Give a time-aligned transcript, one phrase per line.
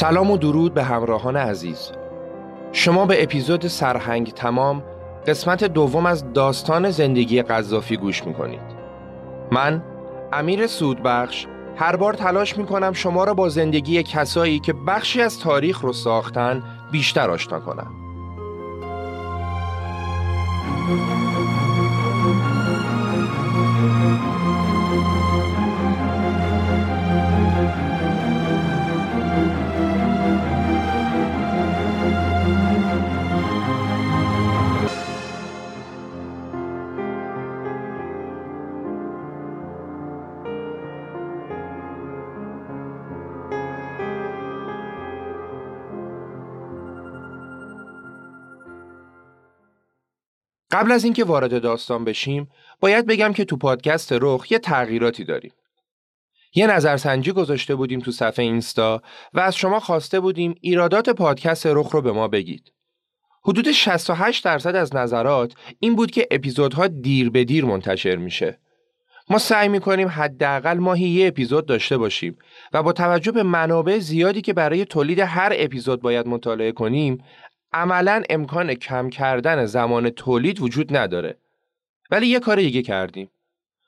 [0.00, 1.92] سلام و درود به همراهان عزیز.
[2.72, 4.82] شما به اپیزود سرهنگ تمام
[5.26, 8.60] قسمت دوم از داستان زندگی قذافی گوش می‌کنید.
[9.52, 9.82] من
[10.32, 11.46] امیر سودبخش
[11.76, 16.62] هر بار تلاش می‌کنم شما را با زندگی کسایی که بخشی از تاریخ رو ساختن
[16.90, 17.90] بیشتر آشنا کنم.
[50.70, 52.48] قبل از اینکه وارد داستان بشیم
[52.80, 55.52] باید بگم که تو پادکست رخ یه تغییراتی داریم.
[56.54, 59.02] یه نظرسنجی گذاشته بودیم تو صفحه اینستا
[59.34, 62.72] و از شما خواسته بودیم ایرادات پادکست رخ رو به ما بگید.
[63.44, 68.58] حدود 68 درصد از نظرات این بود که اپیزودها دیر به دیر منتشر میشه.
[69.30, 72.38] ما سعی می‌کنیم حداقل ماهی یه اپیزود داشته باشیم
[72.72, 77.24] و با توجه به منابع زیادی که برای تولید هر اپیزود باید مطالعه کنیم
[77.72, 81.36] عملا امکان کم کردن زمان تولید وجود نداره
[82.10, 83.30] ولی یه کار دیگه کردیم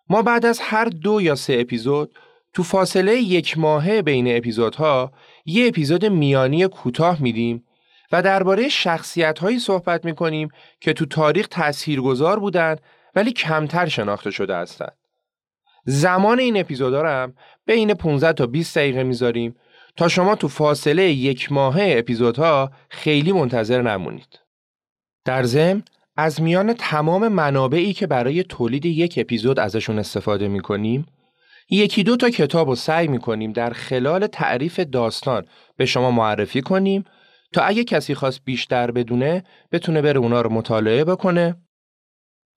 [0.09, 2.15] ما بعد از هر دو یا سه اپیزود
[2.53, 5.13] تو فاصله یک ماهه بین اپیزودها
[5.45, 7.65] یه اپیزود میانی کوتاه میدیم
[8.13, 10.49] و درباره شخصیت هایی صحبت می‌کنیم
[10.81, 12.77] که تو تاریخ تاثیرگذار بودن
[13.15, 14.97] ولی کمتر شناخته شده هستند.
[15.85, 17.35] زمان این اپیزودا هم
[17.67, 19.57] بین 15 تا 20 دقیقه می‌ذاریم
[19.97, 24.39] تا شما تو فاصله یک ماهه اپیزودها خیلی منتظر نمونید.
[25.25, 25.83] در ضمن
[26.17, 31.07] از میان تمام منابعی که برای تولید یک اپیزود ازشون استفاده می‌کنیم
[31.71, 37.05] یکی دو تا کتاب رو سعی می‌کنیم در خلال تعریف داستان به شما معرفی کنیم
[37.53, 41.57] تا اگه کسی خواست بیشتر بدونه بتونه بره اونا رو مطالعه بکنه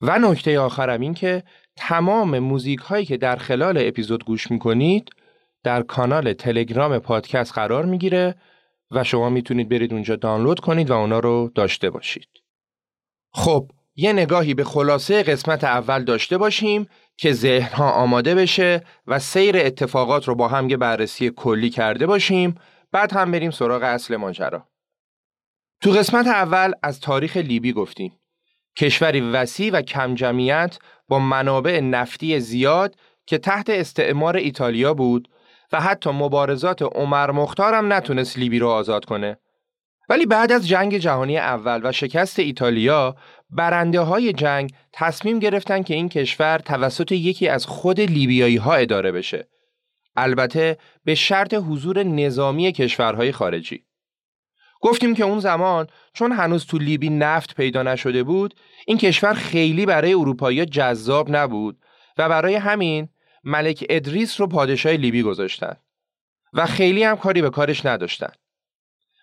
[0.02, 1.44] و نکته آخرم این که
[1.76, 5.10] تمام موزیک هایی که در خلال اپیزود گوش می‌کنید
[5.66, 8.36] در کانال تلگرام پادکست قرار می‌گیره
[8.92, 12.28] و شما می‌تونید برید اونجا دانلود کنید و اونا رو داشته باشید.
[13.34, 19.58] خب یه نگاهی به خلاصه قسمت اول داشته باشیم که ذهنها آماده بشه و سیر
[19.58, 22.56] اتفاقات رو با هم یه بررسی کلی کرده باشیم
[22.92, 24.68] بعد هم بریم سراغ اصل ماجرا.
[25.82, 28.20] تو قسمت اول از تاریخ لیبی گفتیم.
[28.78, 30.78] کشوری وسیع و کم جمعیت
[31.08, 32.96] با منابع نفتی زیاد
[33.26, 35.30] که تحت استعمار ایتالیا بود
[35.75, 39.38] و حتی مبارزات عمر مختار هم نتونست لیبی رو آزاد کنه
[40.10, 43.16] ولی بعد از جنگ جهانی اول و شکست ایتالیا
[43.50, 49.12] برنده های جنگ تصمیم گرفتن که این کشور توسط یکی از خود لیبیایی ها اداره
[49.12, 49.48] بشه.
[50.16, 53.83] البته به شرط حضور نظامی کشورهای خارجی.
[54.81, 58.54] گفتیم که اون زمان چون هنوز تو لیبی نفت پیدا نشده بود
[58.88, 61.77] این کشور خیلی برای اروپایی جذاب نبود
[62.18, 63.10] و برای همین
[63.46, 65.76] ملک ادریس رو پادشاه لیبی گذاشتن
[66.54, 68.32] و خیلی هم کاری به کارش نداشتن.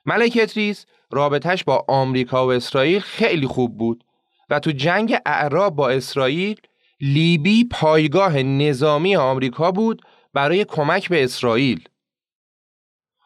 [0.06, 4.04] ملک ادریس رابطش با آمریکا و اسرائیل خیلی خوب بود
[4.50, 6.60] و تو جنگ اعراب با اسرائیل
[7.00, 10.02] لیبی پایگاه نظامی آمریکا بود
[10.34, 11.88] برای کمک به اسرائیل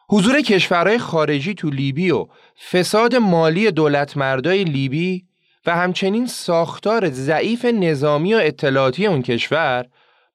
[0.09, 2.27] حضور کشورهای خارجی تو لیبی و
[2.71, 5.25] فساد مالی دولت مردای لیبی
[5.65, 9.85] و همچنین ساختار ضعیف نظامی و اطلاعاتی اون کشور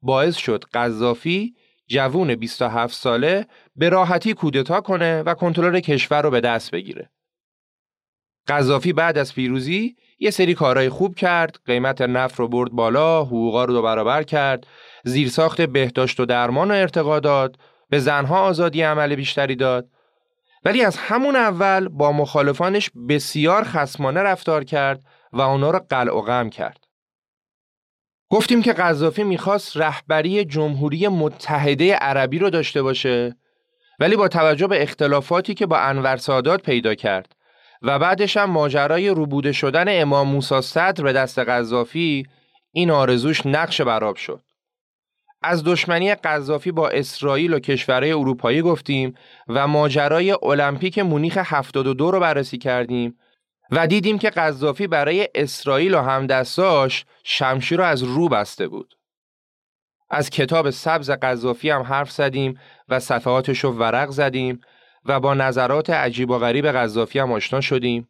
[0.02, 1.54] باعث شد قذافی
[1.86, 3.46] جوون 27 ساله
[3.76, 7.10] به راحتی کودتا کنه و کنترل کشور رو به دست بگیره.
[8.48, 13.64] قذافی بعد از پیروزی یه سری کارهای خوب کرد، قیمت نفت رو برد بالا، حقوقا
[13.64, 14.66] رو دو برابر کرد،
[15.04, 17.58] زیرساخت بهداشت و درمان و ارتقا داد،
[17.90, 19.88] به زنها آزادی عمل بیشتری داد
[20.64, 26.20] ولی از همون اول با مخالفانش بسیار خسمانه رفتار کرد و اونا را قلع و
[26.20, 26.84] غم کرد.
[28.32, 33.36] گفتیم که قذافی می‌خواست رهبری جمهوری متحده عربی رو داشته باشه
[34.00, 37.36] ولی با توجه به اختلافاتی که با انور سادات پیدا کرد
[37.82, 42.26] و بعدش هم ماجرای روبوده شدن امام موسی صدر به دست قذافی
[42.72, 44.42] این آرزوش نقش براب شد.
[45.42, 49.14] از دشمنی قذافی با اسرائیل و کشورهای اروپایی گفتیم
[49.48, 53.18] و ماجرای المپیک مونیخ 72 رو بررسی کردیم
[53.74, 58.94] و دیدیم که قذافی برای اسرائیل و همدستاش شمشیر رو از رو بسته بود.
[60.10, 64.60] از کتاب سبز قذافی هم حرف زدیم و صفحاتش رو ورق زدیم
[65.04, 68.08] و با نظرات عجیب و غریب قذافی هم آشنا شدیم.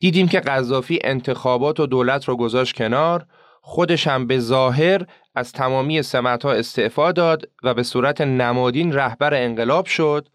[0.00, 3.26] دیدیم که قذافی انتخابات و دولت رو گذاشت کنار
[3.60, 9.86] خودش هم به ظاهر از تمامی سمتها استعفا داد و به صورت نمادین رهبر انقلاب
[9.86, 10.28] شد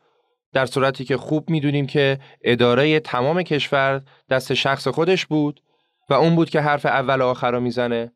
[0.57, 5.61] در صورتی که خوب می‌دونیم که اداره تمام کشور دست شخص خودش بود
[6.09, 8.11] و اون بود که حرف اول و آخر رو می‌زنه.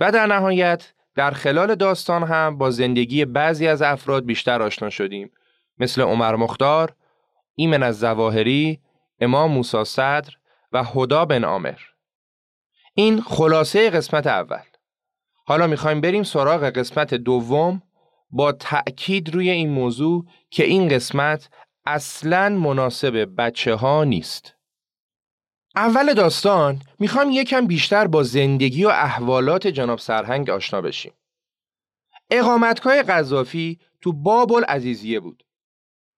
[0.00, 5.30] و در نهایت در خلال داستان هم با زندگی بعضی از افراد بیشتر آشنا شدیم.
[5.78, 6.94] مثل عمر مختار،
[7.54, 8.80] ایمن از زواهری،
[9.20, 10.30] امام موسی صدر
[10.72, 11.78] و هدا بن آمر
[12.94, 14.64] این خلاصه قسمت اول.
[15.46, 17.82] حالا می‌خوایم بریم سراغ قسمت دوم
[18.30, 21.48] با تأکید روی این موضوع که این قسمت
[21.86, 24.54] اصلا مناسب بچه ها نیست.
[25.76, 31.12] اول داستان می‌خوام یکم بیشتر با زندگی و احوالات جناب سرهنگ آشنا بشیم.
[32.30, 35.44] اقامتگاه قذافی تو بابل عزیزیه بود.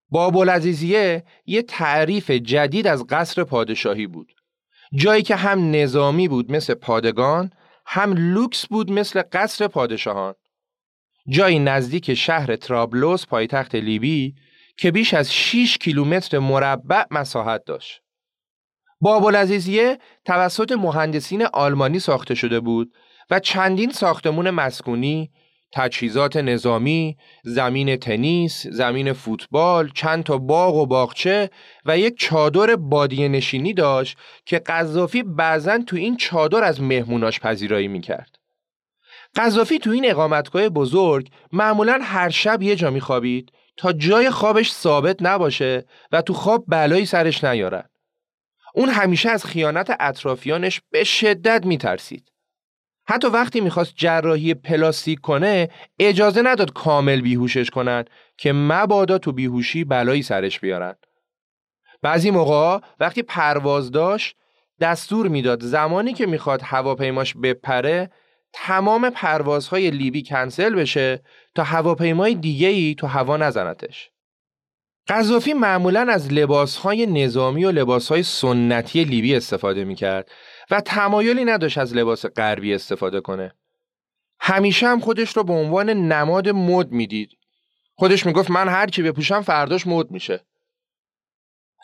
[0.09, 4.33] بابل عزیزیه یه تعریف جدید از قصر پادشاهی بود.
[4.95, 7.51] جایی که هم نظامی بود مثل پادگان
[7.87, 10.35] هم لوکس بود مثل قصر پادشاهان
[11.31, 14.35] جایی نزدیک شهر ترابلوس پایتخت لیبی
[14.77, 18.01] که بیش از 6 کیلومتر مربع مساحت داشت.
[19.01, 22.93] بابالعزیزیه توسط مهندسین آلمانی ساخته شده بود
[23.31, 25.31] و چندین ساختمون مسکونی،
[25.73, 31.51] تجهیزات نظامی، زمین تنیس، زمین فوتبال، چند تا باغ و باغچه
[31.87, 37.89] و یک چادر بادیه نشینی داشت که قذافی بعضا تو این چادر از مهموناش پذیرایی
[37.89, 38.40] می‌کرد.
[39.37, 45.17] قذافی تو این اقامتگاه بزرگ معمولا هر شب یه جا میخوابید تا جای خوابش ثابت
[45.21, 47.85] نباشه و تو خواب بلایی سرش نیارن.
[48.75, 52.33] اون همیشه از خیانت اطرافیانش به شدت میترسید.
[53.07, 55.69] حتی وقتی می‌خواست جراحی پلاستیک کنه
[55.99, 58.05] اجازه نداد کامل بیهوشش کنن
[58.39, 60.95] که مبادا تو بیهوشی بلایی سرش بیارن.
[62.03, 64.37] بعضی موقع وقتی پرواز داشت
[64.81, 68.11] دستور می‌داد زمانی که می‌خواد هواپیماش بپره
[68.53, 71.23] تمام پروازهای لیبی کنسل بشه
[71.55, 74.11] تا هواپیمای دیگه ای تو هوا نزنتش.
[75.09, 80.31] قذافی معمولا از لباسهای نظامی و لباسهای سنتی لیبی استفاده می‌کرد
[80.71, 83.55] و تمایلی نداشت از لباس غربی استفاده کنه.
[84.41, 87.31] همیشه هم خودش رو به عنوان نماد مد می‌دید.
[87.95, 90.45] خودش می‌گفت من هر چی بپوشم فرداش مد میشه.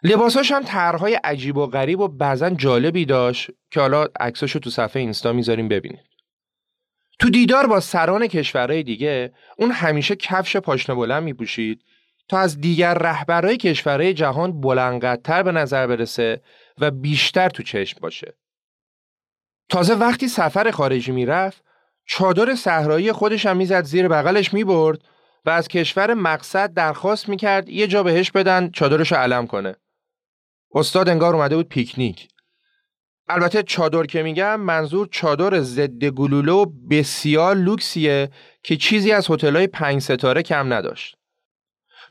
[0.02, 5.00] لباساش هم طرحهای عجیب و غریب و بعضا جالبی داشت که حالا عکساشو تو صفحه
[5.00, 6.15] اینستا می‌ذاریم ببینید.
[7.18, 11.84] تو دیدار با سران کشورهای دیگه اون همیشه کفش پاشنه بلند میپوشید
[12.28, 16.42] تا از دیگر رهبرهای کشورهای جهان بلندقدرتر به نظر برسه
[16.78, 18.34] و بیشتر تو چشم باشه.
[19.68, 21.64] تازه وقتی سفر خارجی می‌رفت
[22.06, 25.04] چادر صحرایی خودش هم می‌زد زیر بغلش می‌برد
[25.44, 29.76] و از کشور مقصد درخواست می‌کرد یه جا بهش بدن چادرش علم کنه.
[30.74, 32.28] استاد انگار اومده بود پیکنیک
[33.28, 38.30] البته چادر که میگم منظور چادر ضد گلوله و بسیار لوکسیه
[38.62, 41.16] که چیزی از هتل‌های پنج ستاره کم نداشت.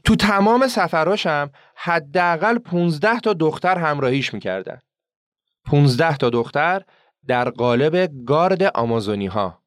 [0.04, 4.80] تو تمام سفراشم حداقل 15 تا دختر همراهیش می‌کردن.
[5.66, 6.82] 15 تا دختر
[7.28, 9.62] در قالب گارد آمازونی ها.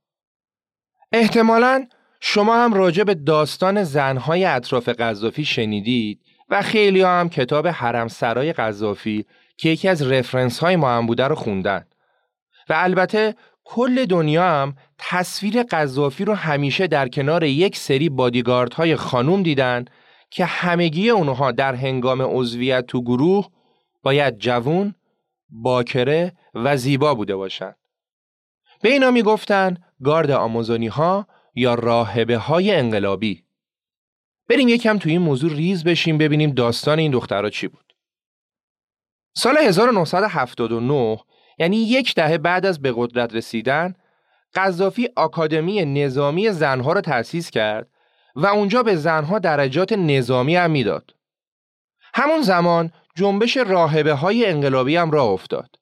[1.13, 1.87] احتمالاً
[2.21, 8.53] شما هم راجع به داستان زنهای اطراف قذافی شنیدید و خیلی هم کتاب حرم سرای
[8.53, 9.27] قذافی
[9.59, 11.85] که یکی از رفرنس های ما هم بوده رو خوندن
[12.69, 13.35] و البته
[13.65, 19.85] کل دنیا هم تصویر قذافی رو همیشه در کنار یک سری بادیگارد های خانوم دیدن
[20.31, 23.49] که همگی اونها در هنگام عضویت تو گروه
[24.03, 24.95] باید جوون،
[25.49, 27.77] باکره و زیبا بوده باشند.
[28.83, 33.45] به اینا می‌گفتن گارد آمازونی ها یا راهبه های انقلابی.
[34.49, 37.88] بریم یکم تو این موضوع ریز بشیم ببینیم داستان این دخترها چی بود.
[39.37, 41.19] سال 1979
[41.59, 43.95] یعنی یک دهه بعد از به قدرت رسیدن
[44.55, 47.89] قذافی آکادمی نظامی زنها را تأسیس کرد
[48.37, 51.15] و اونجا به زنها درجات نظامی هم می‌داد.
[52.15, 55.77] همون زمان جنبش راهبه های انقلابی هم راه افتاد.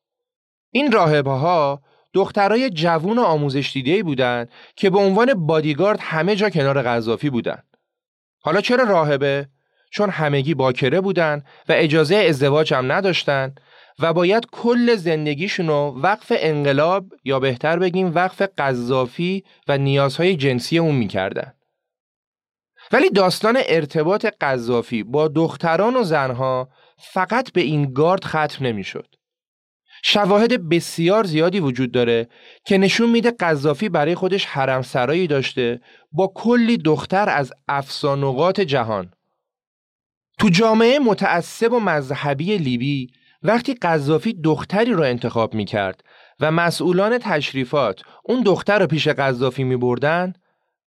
[0.70, 6.82] این راهبه ها دخترای جوون آموزش دیده بودند که به عنوان بادیگارد همه جا کنار
[6.82, 7.76] قذافی بودند.
[8.40, 9.48] حالا چرا راهبه؟
[9.90, 13.54] چون همگی باکره بودن و اجازه ازدواج هم نداشتن
[13.98, 20.78] و باید کل زندگیشون رو وقف انقلاب یا بهتر بگیم وقف قذافی و نیازهای جنسی
[20.78, 21.52] اون می‌کردن.
[22.92, 29.06] ولی داستان ارتباط قذافی با دختران و زنها فقط به این گارد ختم نمی‌شد.
[30.04, 32.28] شواهد بسیار زیادی وجود داره
[32.64, 35.80] که نشون میده قذافی برای خودش حرم سرایی داشته
[36.12, 39.10] با کلی دختر از افسانقات جهان
[40.38, 43.10] تو جامعه متعصب و مذهبی لیبی
[43.42, 46.04] وقتی قذافی دختری رو انتخاب می کرد
[46.40, 50.32] و مسئولان تشریفات اون دختر رو پیش قذافی می بردن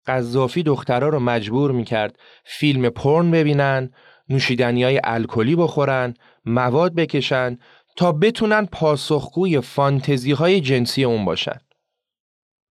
[0.06, 3.90] قذافی دخترها رو مجبور می کرد فیلم پرن ببینن
[4.28, 7.58] نوشیدنی های الکلی بخورن مواد بکشن
[7.96, 11.58] تا بتونن پاسخگوی فانتزی های جنسی اون باشن.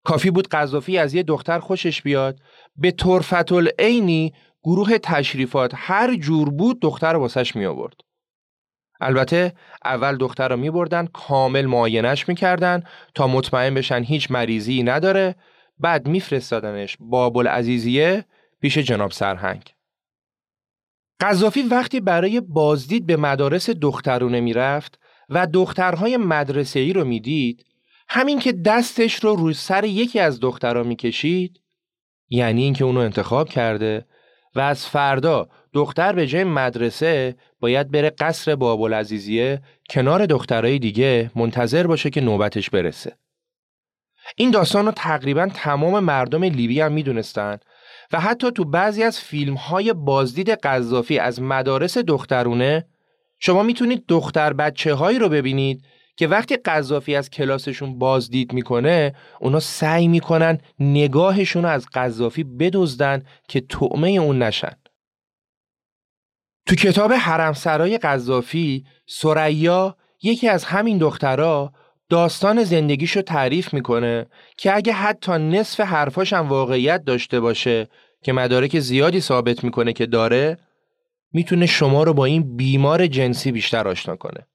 [0.04, 2.38] کافی بود قذافی از یه دختر خوشش بیاد
[2.76, 4.32] به طرفت العینی
[4.66, 8.00] گروه تشریفات هر جور بود دختر رو واسش می آورد.
[9.00, 9.52] البته
[9.84, 12.82] اول دختر رو می بردن کامل معاینش می کردن
[13.14, 15.36] تا مطمئن بشن هیچ مریضی نداره
[15.78, 18.24] بعد میفرستادنش باب العزیزیه
[18.60, 19.70] پیش جناب سرهنگ.
[21.20, 27.64] قذافی وقتی برای بازدید به مدارس دخترونه می‌رفت و دخترهای مدرسه ای رو می‌دید
[28.08, 31.60] همین که دستش رو روی سر یکی از دخترها می‌کشید
[32.28, 34.06] یعنی اینکه اونو انتخاب کرده
[34.56, 39.60] و از فردا دختر به جای مدرسه باید بره قصر بابالعزیزیه
[39.90, 43.16] کنار دخترای دیگه منتظر باشه که نوبتش برسه.
[44.36, 47.58] این داستان رو تقریبا تمام مردم لیبی هم می‌دونستن
[48.12, 52.86] و حتی تو بعضی از فیلم های بازدید قذافی از مدارس دخترونه
[53.38, 55.84] شما می‌تونید دختر بچه هایی رو ببینید
[56.16, 63.22] که وقتی قذافی از کلاسشون بازدید می‌کنه اونا سعی می‌کنن نگاهشون رو از قذافی بدزدن
[63.48, 64.72] که طعمه اون نشن
[66.66, 71.72] تو کتاب حرمسرای قذافی سریا یکی از همین دخترها
[72.08, 77.88] داستان زندگیشو تعریف می‌کنه که اگه حتی نصف حرفاش هم واقعیت داشته باشه
[78.22, 80.58] که مدارک زیادی ثابت می‌کنه که داره
[81.32, 84.46] می‌تونه شما رو با این بیمار جنسی بیشتر آشنا کنه.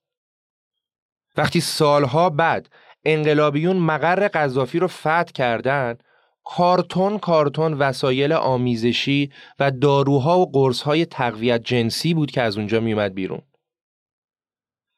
[1.38, 2.70] وقتی سالها بعد
[3.06, 5.98] انقلابیون مقر قذافی رو فتح کردن
[6.44, 13.14] کارتون کارتون وسایل آمیزشی و داروها و قرصهای تقویت جنسی بود که از اونجا میومد
[13.14, 13.42] بیرون.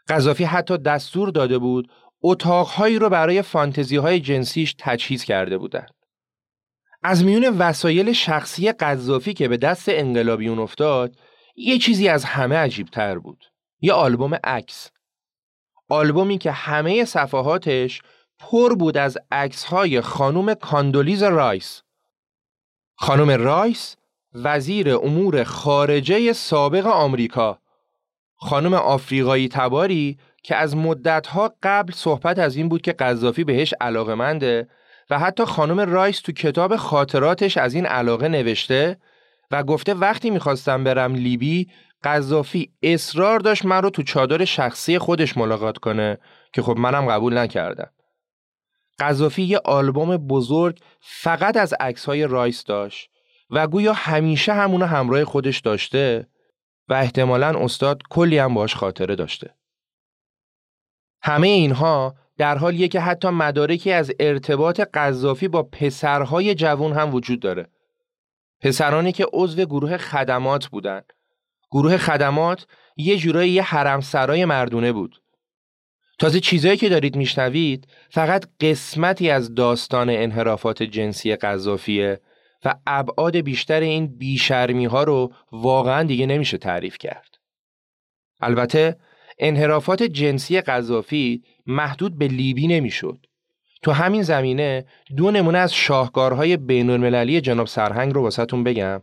[0.08, 5.94] قذافی حتی دستور داده بود اتاقهایی رو برای فانتزی های جنسیش تجهیز کرده بودند.
[7.04, 11.16] از میون وسایل شخصی قذافی که به دست انقلابیون افتاد
[11.56, 13.46] یه چیزی از همه عجیب تر بود.
[13.82, 14.92] یه آلبوم عکس.
[15.90, 18.02] آلبومی که همه صفحاتش
[18.40, 19.18] پر بود از
[19.70, 21.82] های خانم کاندولیز رایس.
[22.96, 23.96] خانم رایس
[24.34, 27.60] وزیر امور خارجه سابق آمریکا.
[28.36, 34.16] خانم آفریقایی تباری که از مدتها قبل صحبت از این بود که قذافی بهش علاقه
[35.10, 38.98] و حتی خانم رایس تو کتاب خاطراتش از این علاقه نوشته
[39.52, 41.68] و گفته وقتی می‌خواستم برم لیبی
[42.03, 46.17] قذافی اصرار داشت من رو تو چادر شخصی خودش ملاقات کنه
[46.53, 47.89] که خب منم قبول نکردم.
[49.00, 51.74] قذافی یه آلبوم بزرگ فقط از
[52.07, 53.10] های رایس داشت
[53.50, 56.27] و گویا همیشه همونو همراه خودش داشته
[56.88, 59.55] و احتمالا استاد کلی هم باش خاطره داشته.
[61.22, 67.39] همه اینها در حالیه که حتی مدارکی از ارتباط قذافی با پسرهای جوان هم وجود
[67.39, 67.69] داره.
[68.62, 71.13] پسرانی که عضو گروه خدمات بودند.
[71.74, 75.22] گروه خدمات یه جورایی یه حرم سرای مردونه بود.
[76.20, 82.22] تازه چیزایی که دارید میشنوید فقط قسمتی از داستان انحرافات جنسی قذافیه
[82.65, 87.36] و ابعاد بیشتر این بیشرمی ها رو واقعا دیگه نمیشه تعریف کرد.
[88.42, 88.98] البته
[89.39, 93.25] انحرافات جنسی قذافی محدود به لیبی نمی‌شد.
[93.82, 94.86] تو همین زمینه
[95.18, 99.01] دو نمونه از شاهکارهای بین المللی جناب سرهنگ رو واسهتون بگم.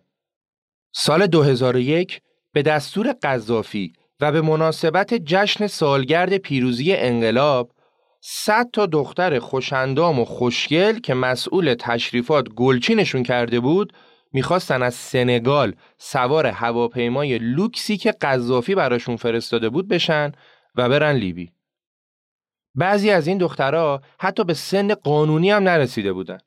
[0.93, 2.21] سال 2001
[2.52, 7.73] به دستور قذافی و به مناسبت جشن سالگرد پیروزی انقلاب
[8.21, 13.92] صد تا دختر خوشندام و خوشگل که مسئول تشریفات گلچینشون کرده بود
[14.33, 20.33] می‌خواستن از سنگال سوار هواپیمای لوکسی که قذافی براشون فرستاده بود بشن
[20.75, 21.52] و برن لیبی.
[22.75, 26.38] بعضی از این دخترها حتی به سن قانونی هم نرسیده بودن.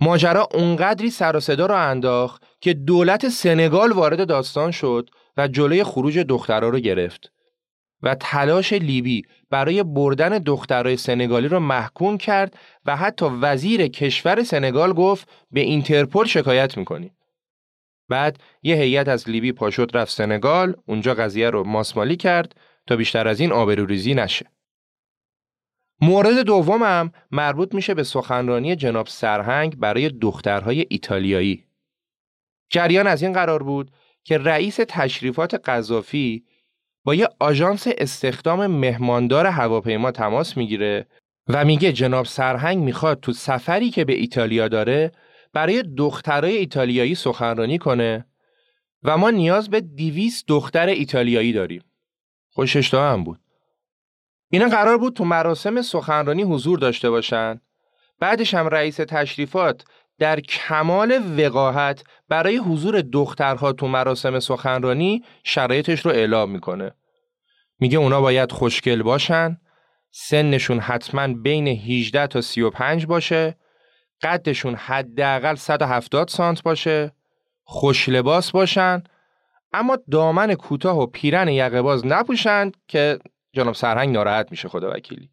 [0.00, 5.84] ماجرا اونقدری سر و صدا را انداخت که دولت سنگال وارد داستان شد و جلوی
[5.84, 7.32] خروج دخترها رو گرفت
[8.02, 14.92] و تلاش لیبی برای بردن دخترای سنگالی رو محکوم کرد و حتی وزیر کشور سنگال
[14.92, 17.16] گفت به اینترپل شکایت می‌کنیم.
[18.08, 22.54] بعد یه هیئت از لیبی پاشد رفت سنگال اونجا قضیه رو ماسمالی کرد
[22.86, 24.46] تا بیشتر از این آبروریزی نشه.
[26.00, 31.64] مورد دومم مربوط میشه به سخنرانی جناب سرهنگ برای دخترهای ایتالیایی.
[32.70, 33.90] جریان از این قرار بود
[34.24, 36.44] که رئیس تشریفات قذافی
[37.04, 41.06] با یه آژانس استخدام مهماندار هواپیما تماس می‌گیره
[41.48, 45.12] و میگه جناب سرهنگ می‌خواد تو سفری که به ایتالیا داره
[45.52, 48.26] برای دخترای ایتالیایی سخنرانی کنه
[49.02, 51.82] و ما نیاز به دیویس دختر ایتالیایی داریم.
[52.52, 53.40] خوشش هم بود.
[54.50, 57.60] اینا قرار بود تو مراسم سخنرانی حضور داشته باشن.
[58.20, 59.84] بعدش هم رئیس تشریفات
[60.18, 66.94] در کمال وقاحت برای حضور دخترها تو مراسم سخنرانی شرایطش رو اعلام می‌کنه.
[67.80, 69.60] میگه اونا باید خوشگل باشن،
[70.10, 73.56] سنشون حتما بین 18 تا 35 باشه،
[74.22, 77.12] قدشون حداقل 170 سانت باشه،
[77.64, 79.02] خوش لباس باشن،
[79.72, 83.18] اما دامن کوتاه و پیرن یقه باز نپوشند که
[83.52, 85.30] جناب سرهنگ ناراحت میشه خدا وکیلی.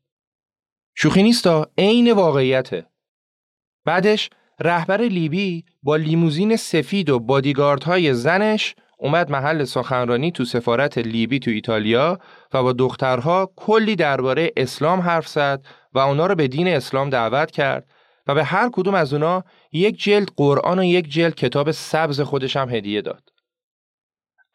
[0.95, 2.85] شوخی نیستا عین واقعیته.
[3.85, 11.39] بعدش رهبر لیبی با لیموزین سفید و بادیگاردهای زنش اومد محل سخنرانی تو سفارت لیبی
[11.39, 12.19] تو ایتالیا
[12.53, 17.51] و با دخترها کلی درباره اسلام حرف زد و اونا رو به دین اسلام دعوت
[17.51, 17.87] کرد
[18.27, 22.57] و به هر کدوم از اونا یک جلد قرآن و یک جلد کتاب سبز خودش
[22.57, 23.29] هم هدیه داد.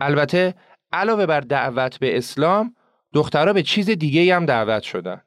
[0.01, 0.55] البته
[0.93, 2.75] علاوه بر دعوت به اسلام
[3.13, 5.23] دخترها به چیز دیگه هم دعوت شدن.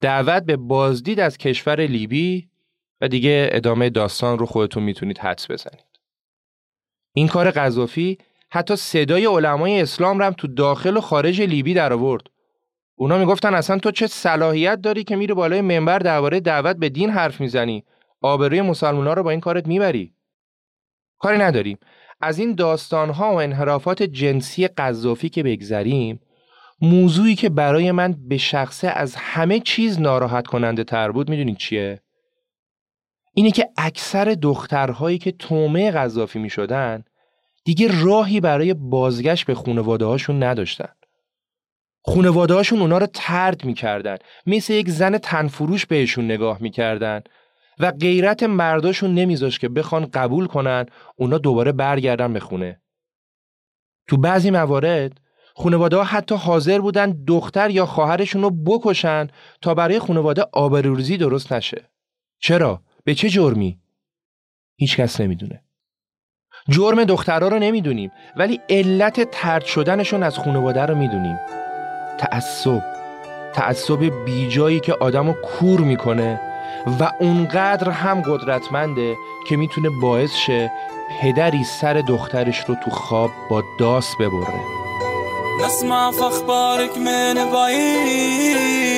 [0.00, 2.48] دعوت به بازدید از کشور لیبی
[3.00, 5.84] و دیگه ادامه داستان رو خودتون می‌تونید حدس بزنید.
[7.14, 8.18] این کار قذافی
[8.50, 12.22] حتی صدای علمای اسلام رو هم تو داخل و خارج لیبی در آورد.
[12.94, 17.10] اونا می‌گفتن اصلا تو چه صلاحیت داری که میری بالای منبر درباره دعوت به دین
[17.10, 17.84] حرف می‌زنی؟
[18.20, 20.14] آبروی مسلمونا رو با این کارت می‌بری.
[21.18, 21.78] کاری نداریم.
[22.20, 26.20] از این داستانها و انحرافات جنسی قذافی که بگذریم
[26.82, 32.00] موضوعی که برای من به شخصه از همه چیز ناراحت کننده تر بود می‌دونید چیه؟
[33.34, 37.04] اینه که اکثر دخترهایی که تومه قذافی می شدن
[37.64, 40.88] دیگه راهی برای بازگشت به خونواده هاشون نداشتن.
[42.04, 44.16] خونواده هاشون اونا رو ترد می‌کردن
[44.46, 47.20] مثل یک زن تنفروش بهشون نگاه می‌کردن
[47.78, 52.80] و غیرت مرداشون نمیذاش که بخوان قبول کنن اونا دوباره برگردن به خونه.
[54.08, 55.20] تو بعضی موارد
[55.54, 59.28] خانواده ها حتی حاضر بودن دختر یا خواهرشون رو بکشن
[59.60, 61.90] تا برای خانواده آبروریزی درست نشه.
[62.38, 63.78] چرا؟ به چه جرمی؟
[64.76, 65.62] هیچ کس نمی‌دونه.
[66.68, 71.38] جرم دخترها رو نمی‌دونیم ولی علت ترد شدنشون از خانواده رو می‌دونیم.
[72.18, 72.82] تعصب
[73.52, 76.40] تعصب بیجایی که آدم کور می‌کنه
[77.00, 79.16] و اونقدر هم قدرتمنده
[79.48, 80.72] که می‌تونه باعث شه
[81.20, 84.81] پدری سر دخترش رو تو خواب با داس ببره
[85.66, 88.92] نسمع فاخبارك من بعيد.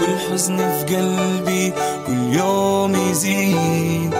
[0.00, 1.72] والحزن في قلبي
[2.06, 4.14] كل يوم يزيد.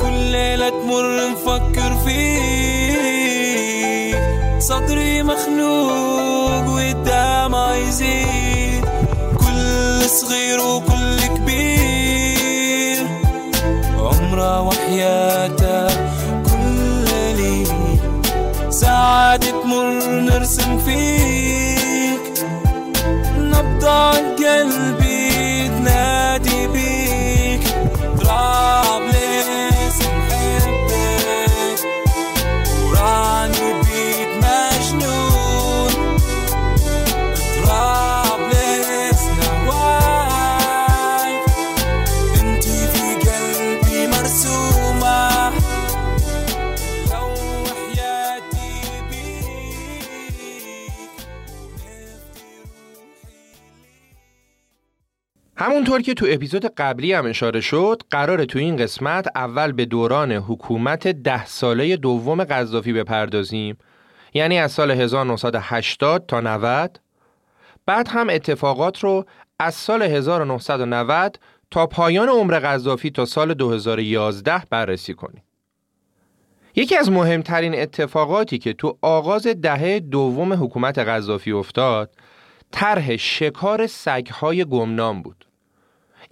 [0.00, 3.42] كل ليلة تمر نفكر فيك.
[4.58, 8.84] صدري مخنوق والدمع يزيد.
[9.38, 13.06] كل صغير وكل كبير.
[13.98, 15.31] عمره وحياتك
[19.32, 22.44] بعد تمر نرسم فيك.
[23.38, 25.01] نبض قلبي.
[55.92, 60.32] همونطور که تو اپیزود قبلی هم اشاره شد قرار تو این قسمت اول به دوران
[60.32, 63.78] حکومت ده ساله دوم قذافی بپردازیم.
[64.34, 67.00] یعنی از سال 1980 تا 90
[67.86, 69.24] بعد هم اتفاقات رو
[69.58, 71.38] از سال 1990
[71.70, 75.42] تا پایان عمر قذافی تا سال 2011 بررسی کنیم.
[76.76, 82.14] یکی از مهمترین اتفاقاتی که تو آغاز دهه دوم حکومت قذافی افتاد
[82.70, 85.51] طرح شکار سگهای گمنام بود.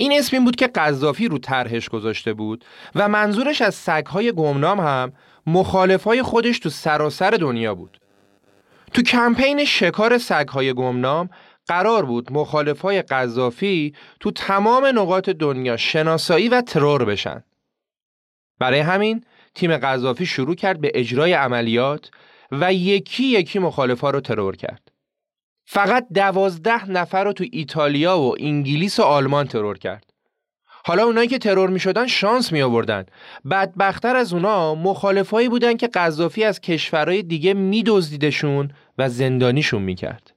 [0.01, 4.81] این اسم این بود که قذافی رو طرحش گذاشته بود و منظورش از سگهای گمنام
[4.81, 5.13] هم
[5.47, 8.01] مخالفای خودش تو سراسر دنیا بود.
[8.93, 11.31] تو کمپین شکار سگهای گمنام
[11.67, 17.45] قرار بود مخالفای قذافی تو تمام نقاط دنیا شناسایی و ترور بشن.
[18.59, 22.11] برای همین تیم قذافی شروع کرد به اجرای عملیات
[22.53, 24.91] و یکی یکی مخالفا رو ترور کرد.
[25.73, 30.05] فقط دوازده نفر رو تو ایتالیا و انگلیس و آلمان ترور کرد.
[30.67, 33.07] حالا اونایی که ترور می شدن شانس می آوردن.
[33.51, 39.95] بدبختتر از اونا مخالفایی بودن که قذافی از کشورهای دیگه می دزدیدشون و زندانیشون می
[39.95, 40.35] کرد.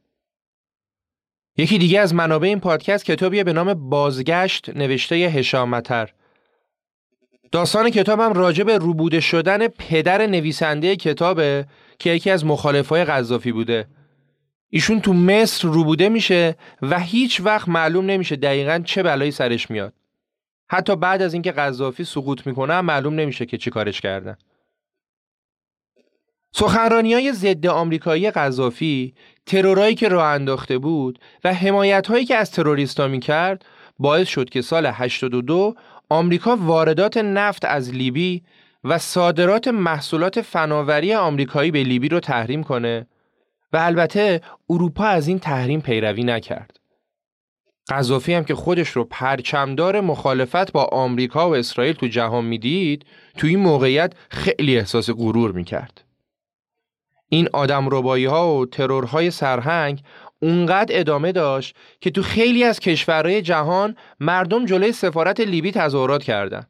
[1.58, 6.10] یکی دیگه از منابع این پادکست کتابیه به نام بازگشت نوشته هشامتر.
[7.52, 11.66] داستان کتابم راجع به روبوده شدن پدر نویسنده کتابه
[12.00, 13.88] که یکی از مخالفای قذافی بوده.
[14.76, 19.94] ایشون تو مصر روبوده میشه و هیچ وقت معلوم نمیشه دقیقا چه بلایی سرش میاد.
[20.70, 24.38] حتی بعد از اینکه قذافی سقوط می‌کنه معلوم نمیشه که چی کارش کردن.
[26.52, 29.14] سخنرانی های ضد آمریکایی قذافی،
[29.46, 33.66] ترورایی که راه انداخته بود و حمایت هایی که از تروریستا می‌کرد
[34.00, 35.76] باعث شد که سال 82
[36.10, 38.44] آمریکا واردات نفت از لیبی
[38.84, 43.08] و صادرات محصولات فناوری آمریکایی به لیبی رو تحریم کنه
[43.74, 46.80] و البته اروپا از این تحریم پیروی نکرد.
[47.90, 53.06] قذافی هم که خودش رو پرچمدار مخالفت با آمریکا و اسرائیل تو جهان می‌دید
[53.38, 56.04] تو این موقعیت خیلی احساس غرور می‌کرد.
[57.30, 60.02] این آدم ربایی ها و ترورهای سرهنگ
[60.42, 66.68] اونقدر ادامه داشت که تو خیلی از کشورهای جهان مردم جلوی سفارت لیبی تظاهرات کردند.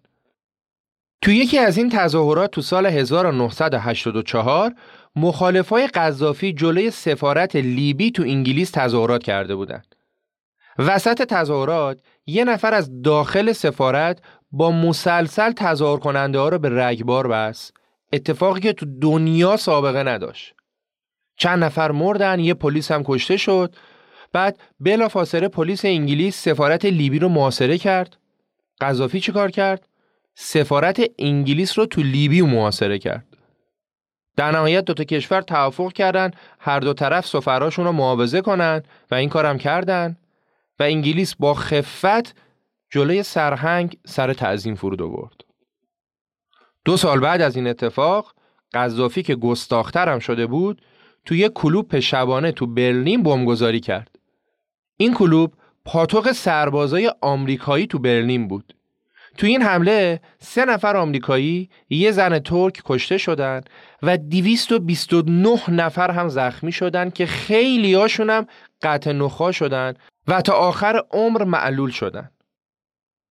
[1.21, 4.75] تو یکی از این تظاهرات تو سال 1984
[5.15, 9.95] مخالفای قذافی جلوی سفارت لیبی تو انگلیس تظاهرات کرده بودند.
[10.77, 14.21] وسط تظاهرات یه نفر از داخل سفارت
[14.51, 17.73] با مسلسل تظاهر کننده ها رو به رگبار بست.
[18.13, 20.53] اتفاقی که تو دنیا سابقه نداشت.
[21.37, 23.75] چند نفر مردن یه پلیس هم کشته شد.
[24.33, 28.17] بعد بلافاصله پلیس انگلیس سفارت لیبی رو محاصره کرد.
[28.81, 29.87] قذافی چیکار کرد؟
[30.35, 33.32] سفارت انگلیس رو تو لیبی محاصره کرد.
[34.35, 39.15] در نهایت دو تا کشور توافق کردن هر دو طرف سفراشون رو معاوضه کنن و
[39.15, 40.17] این کارم کردن
[40.79, 42.35] و انگلیس با خفت
[42.89, 45.41] جلوی سرهنگ سر تعظیم فرود آورد.
[46.85, 48.33] دو سال بعد از این اتفاق
[48.73, 50.81] قذافی که گستاخترم شده بود
[51.25, 54.19] توی یک کلوب شبانه تو برلین بمبگذاری کرد.
[54.97, 55.53] این کلوب
[55.85, 58.75] پاتوق سربازای آمریکایی تو برلین بود.
[59.37, 63.61] تو این حمله سه نفر آمریکایی، یه زن ترک کشته شدن
[64.03, 68.47] و 229 نفر هم زخمی شدن که خیلی هاشون هم
[68.81, 69.93] قطع نخا شدن
[70.27, 72.29] و تا آخر عمر معلول شدن.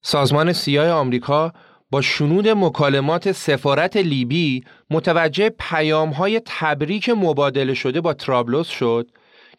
[0.03, 1.53] سازمان سیاه آمریکا
[1.91, 9.11] با شنود مکالمات سفارت لیبی متوجه پیام های تبریک مبادله شده با ترابلوس شد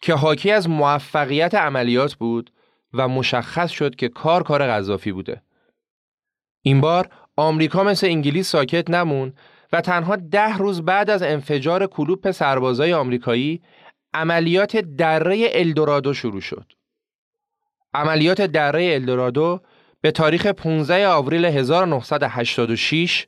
[0.01, 2.51] که حاکی از موفقیت عملیات بود
[2.93, 5.41] و مشخص شد که کار کار غذافی بوده.
[6.65, 9.33] این بار آمریکا مثل انگلیس ساکت نمون
[9.73, 13.61] و تنها ده روز بعد از انفجار کلوپ سربازای آمریکایی
[14.13, 16.71] عملیات دره الدورادو شروع شد.
[17.93, 19.61] عملیات دره الدورادو
[20.01, 23.27] به تاریخ 15 آوریل 1986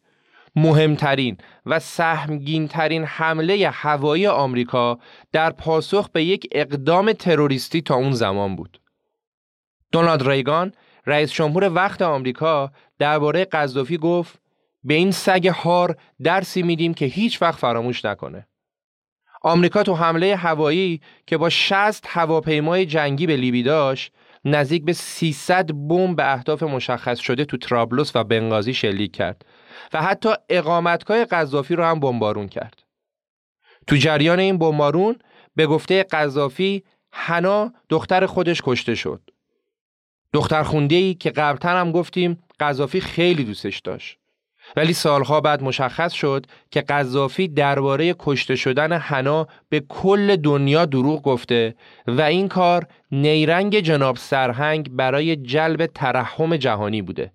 [0.56, 5.00] مهمترین و سهمگینترین حمله هوایی آمریکا
[5.32, 8.82] در پاسخ به یک اقدام تروریستی تا اون زمان بود.
[9.92, 10.74] دونالد ریگان
[11.08, 14.40] رئیس جمهور وقت آمریکا درباره قذافی گفت
[14.84, 18.48] به این سگ هار درسی میدیم که هیچ وقت فراموش نکنه.
[19.42, 24.14] آمریکا تو حمله هوایی که با 60 هواپیمای جنگی به لیبی داشت
[24.46, 29.46] نزدیک به 300 بمب به اهداف مشخص شده تو ترابلوس و بنغازی شلیک کرد
[29.94, 32.84] و حتی اقامتگاه قذافی رو هم بمبارون کرد.
[33.88, 35.16] تو جریان این بمبارون
[35.56, 39.22] به گفته قذافی حنا دختر خودش کشته شد.
[40.34, 44.18] دختر خونده ای که قبلتر هم گفتیم قذافی خیلی دوستش داشت.
[44.76, 51.22] ولی سالها بعد مشخص شد که قذافی درباره کشته شدن حنا به کل دنیا دروغ
[51.22, 51.76] گفته
[52.08, 57.32] و این کار نیرنگ جناب سرهنگ برای جلب ترحم جهانی بوده.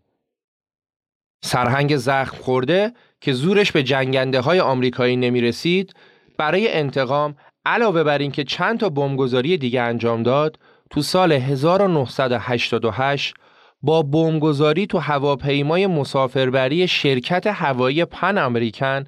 [1.42, 5.94] سرهنگ زخم خورده که زورش به جنگنده های آمریکایی نمی رسید
[6.38, 10.58] برای انتقام علاوه بر اینکه چند تا بمبگذاری دیگه انجام داد
[10.90, 13.34] تو سال 1988
[13.82, 19.04] با بمبگذاری تو هواپیمای مسافربری شرکت هوایی پن امریکن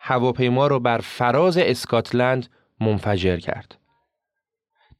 [0.00, 2.46] هواپیما رو بر فراز اسکاتلند
[2.80, 3.78] منفجر کرد.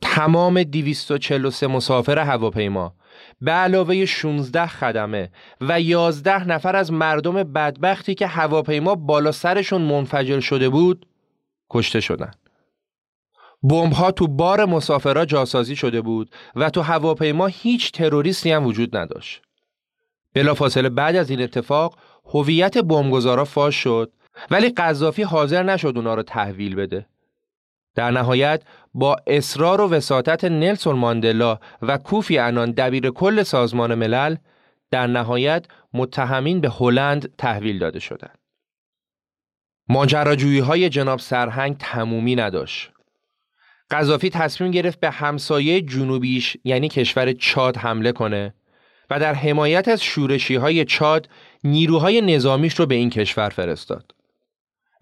[0.00, 2.94] تمام 243 مسافر هواپیما
[3.40, 10.40] به علاوه 16 خدمه و 11 نفر از مردم بدبختی که هواپیما بالا سرشون منفجر
[10.40, 11.06] شده بود
[11.70, 12.43] کشته شدند.
[13.72, 19.42] ها تو بار مسافرها جاسازی شده بود و تو هواپیما هیچ تروریستی هم وجود نداشت.
[20.34, 24.12] بلافاصله بعد از این اتفاق هویت بمبگذارا فاش شد
[24.50, 27.06] ولی قذافی حاضر نشد اونا رو تحویل بده.
[27.94, 28.62] در نهایت
[28.94, 34.36] با اصرار و وساطت نلسون ماندلا و کوفی انان دبیر کل سازمان ملل
[34.90, 38.38] در نهایت متهمین به هلند تحویل داده شدند.
[39.88, 42.93] ماجراجویی های جناب سرهنگ تمومی نداشت.
[43.90, 48.54] قذافی تصمیم گرفت به همسایه جنوبیش یعنی کشور چاد حمله کنه
[49.10, 51.28] و در حمایت از شورشی های چاد
[51.64, 54.14] نیروهای نظامیش رو به این کشور فرستاد.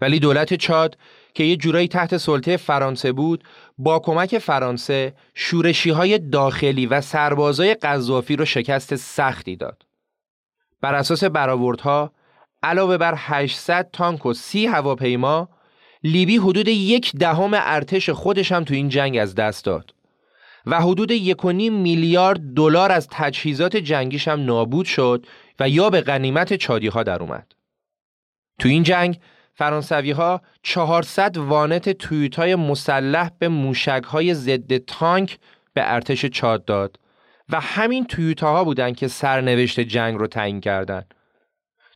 [0.01, 0.97] ولی دولت چاد
[1.33, 3.43] که یه جورایی تحت سلطه فرانسه بود
[3.77, 9.85] با کمک فرانسه شورشی های داخلی و سربازای قذافی رو شکست سختی داد.
[10.81, 12.11] بر اساس برآوردها
[12.63, 15.49] علاوه بر 800 تانک و 30 هواپیما
[16.03, 19.93] لیبی حدود یک دهم ارتش خودش هم تو این جنگ از دست داد
[20.65, 25.25] و حدود یک میلیارد دلار از تجهیزات جنگیش هم نابود شد
[25.59, 27.51] و یا به غنیمت چادی ها در اومد.
[28.59, 29.19] تو این جنگ
[29.55, 35.39] فرانسوی ها 400 وانت تویوتای مسلح به موشک های ضد تانک
[35.73, 36.99] به ارتش چاد داد
[37.49, 41.13] و همین تویوتاها بودند که سرنوشت جنگ رو تعیین کردند.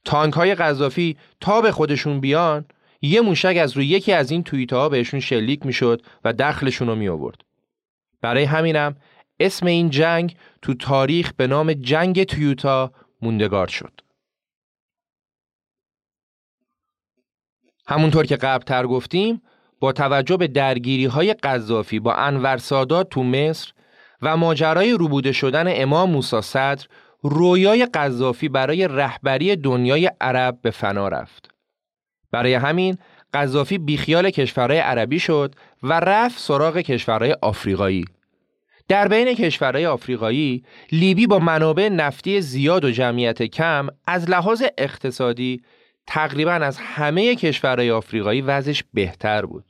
[0.06, 2.66] تانک های قذافی تا به خودشون بیان
[3.02, 7.08] یه موشک از روی یکی از این توییتها بهشون شلیک می‌شد و دخلشون رو می
[7.08, 7.42] آورد.
[8.22, 8.96] برای همینم
[9.40, 14.02] اسم این جنگ تو تاریخ به نام جنگ تویوتا موندگار شد.
[17.88, 19.42] همونطور که قبلتر گفتیم
[19.80, 23.72] با توجه به درگیری های قذافی با انور سادات تو مصر
[24.22, 26.88] و ماجرای روبوده شدن امام موسی صدر
[27.22, 31.57] رویای قذافی برای رهبری دنیای عرب به فنا رفت.
[32.32, 32.98] برای همین
[33.34, 38.06] قذافی بیخیال کشورهای عربی شد و رفت سراغ کشورهای آفریقایی.
[38.88, 45.62] در بین کشورهای آفریقایی لیبی با منابع نفتی زیاد و جمعیت کم از لحاظ اقتصادی
[46.08, 49.66] تقریبا از همه کشورهای آفریقایی وضعش بهتر بود.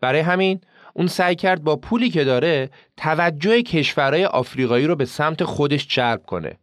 [0.00, 0.60] برای همین
[0.94, 6.22] اون سعی کرد با پولی که داره توجه کشورهای آفریقایی رو به سمت خودش جلب
[6.26, 6.58] کنه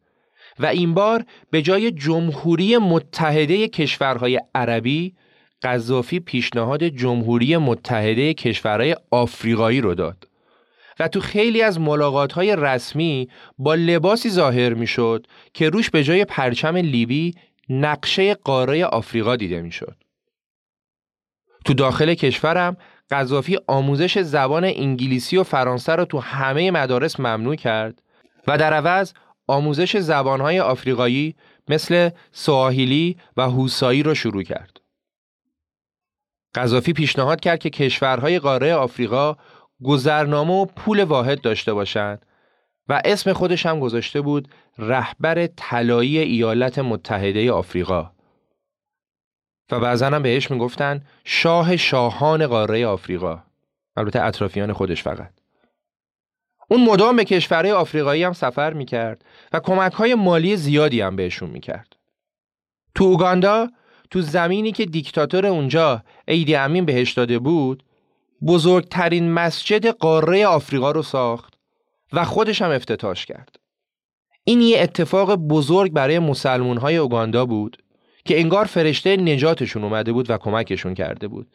[0.59, 5.13] و این بار به جای جمهوری متحده کشورهای عربی
[5.61, 10.27] قذافی پیشنهاد جمهوری متحده کشورهای آفریقایی رو داد
[10.99, 16.03] و تو خیلی از ملاقات های رسمی با لباسی ظاهر می شد که روش به
[16.03, 17.33] جای پرچم لیبی
[17.69, 19.95] نقشه قاره آفریقا دیده می شد.
[21.65, 22.77] تو داخل کشورم
[23.11, 28.01] قذافی آموزش زبان انگلیسی و فرانسه رو تو همه مدارس ممنوع کرد
[28.47, 29.13] و در عوض
[29.47, 31.35] آموزش زبانهای آفریقایی
[31.67, 34.81] مثل سواحیلی و هوسایی را شروع کرد.
[36.55, 39.37] قذافی پیشنهاد کرد که کشورهای قاره آفریقا
[39.83, 42.25] گذرنامه و پول واحد داشته باشند
[42.87, 48.11] و اسم خودش هم گذاشته بود رهبر طلایی ایالات متحده آفریقا.
[49.71, 53.43] و بعضا هم بهش می‌گفتن شاه شاهان قاره آفریقا.
[53.95, 55.36] البته اطرافیان خودش فقط.
[56.67, 61.49] اون مدام به کشورهای آفریقایی هم سفر می‌کرد و کمک های مالی زیادی هم بهشون
[61.49, 61.95] می‌کرد.
[62.95, 63.67] تو اوگاندا
[64.11, 67.83] تو زمینی که دیکتاتور اونجا ایدی امین بهش داده بود
[68.47, 71.53] بزرگترین مسجد قاره آفریقا رو ساخت
[72.13, 73.55] و خودش هم افتتاش کرد.
[74.43, 77.83] این یه اتفاق بزرگ برای مسلمون های اوگاندا بود
[78.25, 81.47] که انگار فرشته نجاتشون اومده بود و کمکشون کرده بود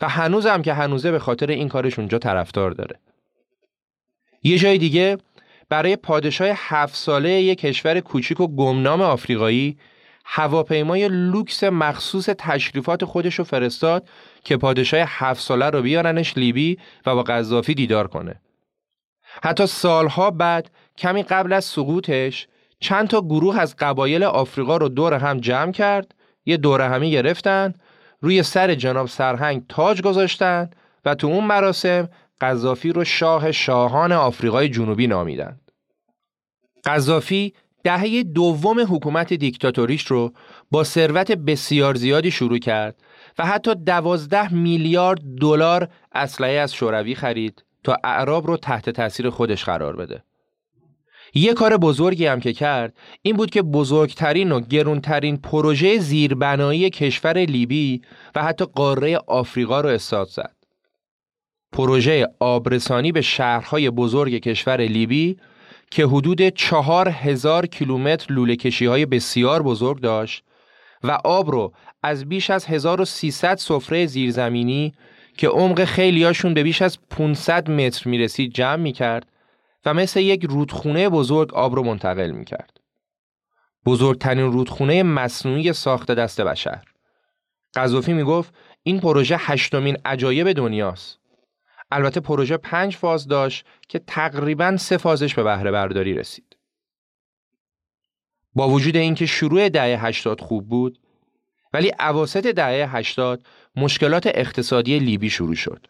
[0.00, 2.98] و هنوز هم که هنوزه به خاطر این کارش اونجا طرفدار داره.
[4.42, 5.18] یه جای دیگه
[5.68, 9.78] برای پادشاه هفت ساله یک کشور کوچیک و گمنام آفریقایی
[10.24, 14.08] هواپیمای لوکس مخصوص تشریفات خودش رو فرستاد
[14.44, 18.40] که پادشاه هفت ساله رو بیارنش لیبی و با قذافی دیدار کنه.
[19.42, 22.48] حتی سالها بعد کمی قبل از سقوطش
[22.80, 26.14] چند تا گروه از قبایل آفریقا رو دور هم جمع کرد
[26.46, 27.74] یه دور همی گرفتن
[28.20, 30.70] روی سر جناب سرهنگ تاج گذاشتن
[31.04, 32.08] و تو اون مراسم
[32.42, 35.72] قذافی رو شاه شاهان آفریقای جنوبی نامیدند.
[36.84, 40.32] قذافی دهه دوم حکومت دیکتاتوریش رو
[40.70, 43.02] با ثروت بسیار زیادی شروع کرد
[43.38, 49.64] و حتی دوازده میلیارد دلار اسلحه از شوروی خرید تا اعراب رو تحت تاثیر خودش
[49.64, 50.24] قرار بده.
[51.34, 57.38] یه کار بزرگی هم که کرد این بود که بزرگترین و گرونترین پروژه زیربنایی کشور
[57.38, 58.02] لیبی
[58.34, 60.61] و حتی قاره آفریقا رو استاد زد.
[61.72, 65.36] پروژه آبرسانی به شهرهای بزرگ کشور لیبی
[65.90, 70.44] که حدود چهار هزار کیلومتر لوله کشی های بسیار بزرگ داشت
[71.04, 74.94] و آب رو از بیش از 1300 سفره زیرزمینی
[75.36, 79.26] که عمق خیلیاشون به بیش از 500 متر می‌رسید جمع می‌کرد
[79.84, 82.80] و مثل یک رودخونه بزرگ آب رو منتقل می‌کرد.
[83.86, 86.82] بزرگترین رودخونه مصنوعی ساخت دست بشر.
[87.74, 91.21] قذافی می‌گفت این پروژه هشتمین عجایب دنیاست.
[91.92, 96.56] البته پروژه پنج فاز داشت که تقریبا سه فازش به بهره برداری رسید.
[98.54, 100.98] با وجود اینکه شروع دهه 80 خوب بود
[101.72, 103.42] ولی اواسط دهه 80
[103.76, 105.86] مشکلات اقتصادی لیبی شروع شد.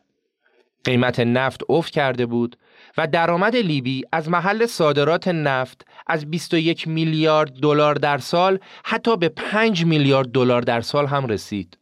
[0.84, 2.56] قیمت نفت افت کرده بود
[2.96, 9.28] و درآمد لیبی از محل صادرات نفت از 21 میلیارد دلار در سال حتی به
[9.28, 11.78] 5 میلیارد دلار در سال هم رسید.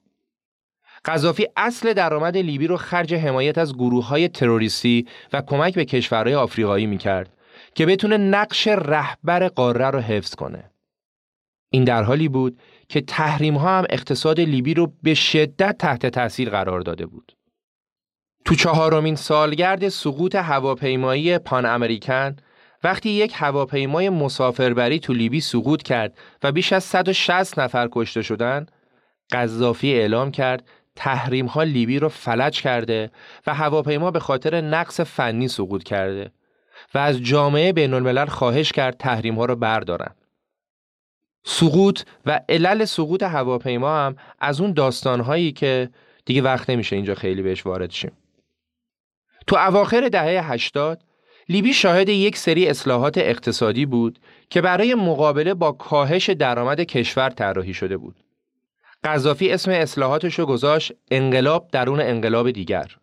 [1.05, 6.35] قذافی اصل درآمد لیبی رو خرج حمایت از گروه های تروریستی و کمک به کشورهای
[6.35, 7.37] آفریقایی می‌کرد
[7.75, 10.71] که بتونه نقش رهبر قاره رو حفظ کنه.
[11.73, 12.59] این در حالی بود
[12.89, 17.33] که تحریم ها هم اقتصاد لیبی رو به شدت تحت تاثیر قرار داده بود.
[18.45, 22.37] تو چهارمین سالگرد سقوط هواپیمایی پان امریکن
[22.85, 28.73] وقتی یک هواپیمای مسافربری تو لیبی سقوط کرد و بیش از 160 نفر کشته شدند،
[29.33, 30.69] قذافی اعلام کرد
[31.01, 33.11] تحریم ها لیبی رو فلج کرده
[33.47, 36.33] و هواپیما به خاطر نقص فنی سقوط کرده
[36.95, 40.15] و از جامعه بین الملل خواهش کرد تحریم ها رو بردارن.
[41.45, 45.91] سقوط و علل سقوط هواپیما هم از اون داستان هایی که
[46.25, 48.13] دیگه وقت نمیشه اینجا خیلی بهش وارد شیم.
[49.47, 51.03] تو اواخر دهه 80
[51.49, 54.19] لیبی شاهد یک سری اصلاحات اقتصادی بود
[54.51, 58.17] که برای مقابله با کاهش درآمد کشور طراحی شده بود.
[59.05, 62.97] قذافی اسم اصلاحاتش رو گذاشت انقلاب درون انقلاب دیگر.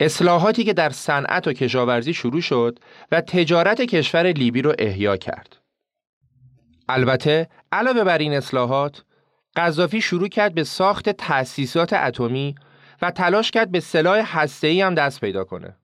[0.00, 2.78] اصلاحاتی که در صنعت و کشاورزی شروع شد
[3.12, 5.56] و تجارت کشور لیبی رو احیا کرد.
[6.88, 9.04] البته علاوه بر این اصلاحات،
[9.56, 12.54] قذافی شروع کرد به ساخت تأسیسات اتمی
[13.02, 15.76] و تلاش کرد به سلاح هسته‌ای هم دست پیدا کنه.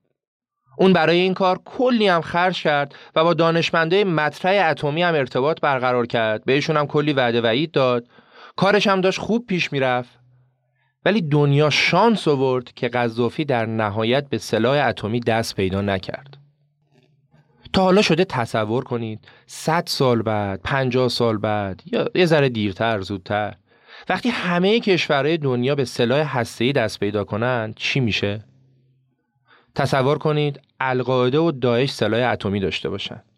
[0.77, 5.61] اون برای این کار کلی هم خرج کرد و با دانشمندای مطرح اتمی هم ارتباط
[5.61, 6.45] برقرار کرد.
[6.45, 8.07] بهشون هم کلی وعده وعید داد.
[8.59, 10.19] کارش هم داشت خوب پیش می‌رفت.
[11.05, 16.37] ولی دنیا شانس آورد که قذافی در نهایت به سلاح اتمی دست پیدا نکرد.
[17.73, 23.01] تا حالا شده تصور کنید 100 سال بعد، 50 سال بعد یا یه ذره دیرتر،
[23.01, 23.55] زودتر
[24.09, 28.45] وقتی همه کشورهای دنیا به سلاح هسته‌ای دست پیدا کنند چی میشه؟
[29.75, 33.28] تصور کنید القاعده و داعش سلاح اتمی داشته باشند.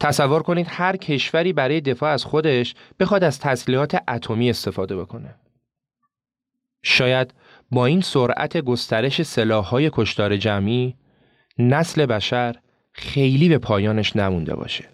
[0.00, 5.34] تصور کنید هر کشوری برای دفاع از خودش بخواد از تسلیحات اتمی استفاده بکنه.
[6.82, 7.34] شاید
[7.70, 10.96] با این سرعت گسترش سلاح‌های کشتار جمعی
[11.58, 12.56] نسل بشر
[12.92, 14.88] خیلی به پایانش نمونده باشه.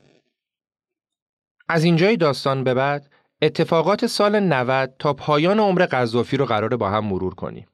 [1.69, 3.11] از اینجای داستان به بعد
[3.43, 7.67] اتفاقات سال 90 تا پایان عمر قذافی رو قراره با هم مرور کنیم.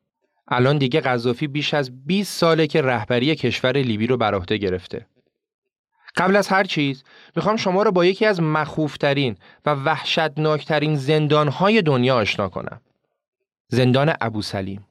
[0.49, 5.07] الان دیگه قذافی بیش از 20 ساله که رهبری کشور لیبی رو بر عهده گرفته.
[6.17, 7.05] قبل از هر چیز
[7.37, 9.37] می‌خوام شما رو با یکی از مخوفترین
[9.67, 12.81] و وحشتناکترین زندانهای دنیا آشنا کنم.
[13.69, 14.87] زندان ابو سلیم.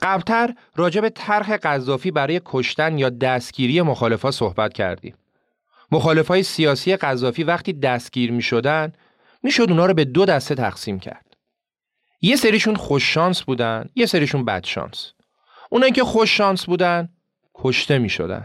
[0.00, 5.14] قبلتر راجع به طرح قذافی برای کشتن یا دستگیری مخالفا صحبت کردیم.
[5.92, 8.92] مخالفای سیاسی قذافی وقتی دستگیر می شدن
[9.42, 11.36] می‌شد اونا رو به دو دسته تقسیم کرد.
[12.20, 15.12] یه سریشون خوش شانس بودن، یه سریشون بد شانس.
[15.70, 17.08] اونایی که خوش شانس بودن
[17.54, 18.44] کشته می شدن.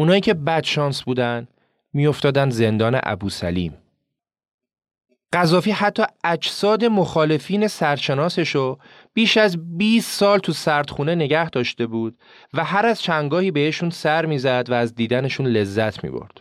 [0.00, 1.48] اونایی که بد شانس بودن
[1.92, 3.76] میافتادن زندان ابو سلیم.
[5.32, 8.78] قذافی حتی اجساد مخالفین سرشناسش رو
[9.14, 12.18] بیش از 20 سال تو سردخونه نگه داشته بود
[12.54, 16.40] و هر از چنگاهی بهشون سر می‌زد و از دیدنشون لذت می‌برد.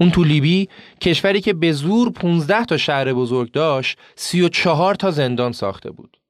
[0.00, 0.68] اون تو لیبی
[1.00, 6.20] کشوری که به زور 15 تا شهر بزرگ داشت 34 تا زندان ساخته بود.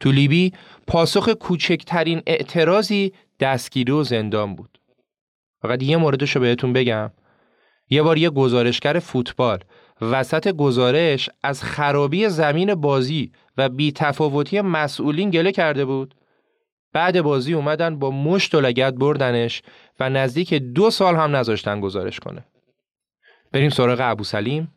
[0.00, 0.52] تو لیبی
[0.86, 4.78] پاسخ کوچکترین اعتراضی دستگیری و زندان بود.
[5.64, 7.10] فقط یه موردش رو بهتون بگم.
[7.90, 9.58] یه بار یه گزارشگر فوتبال
[10.00, 16.14] وسط گزارش از خرابی زمین بازی و بیتفاوتی مسئولین گله کرده بود.
[16.92, 19.62] بعد بازی اومدن با مشت و لگت بردنش
[20.00, 22.44] و نزدیک دو سال هم نذاشتن گزارش کنه.
[23.52, 24.74] بریم سراغ ابو سلیم.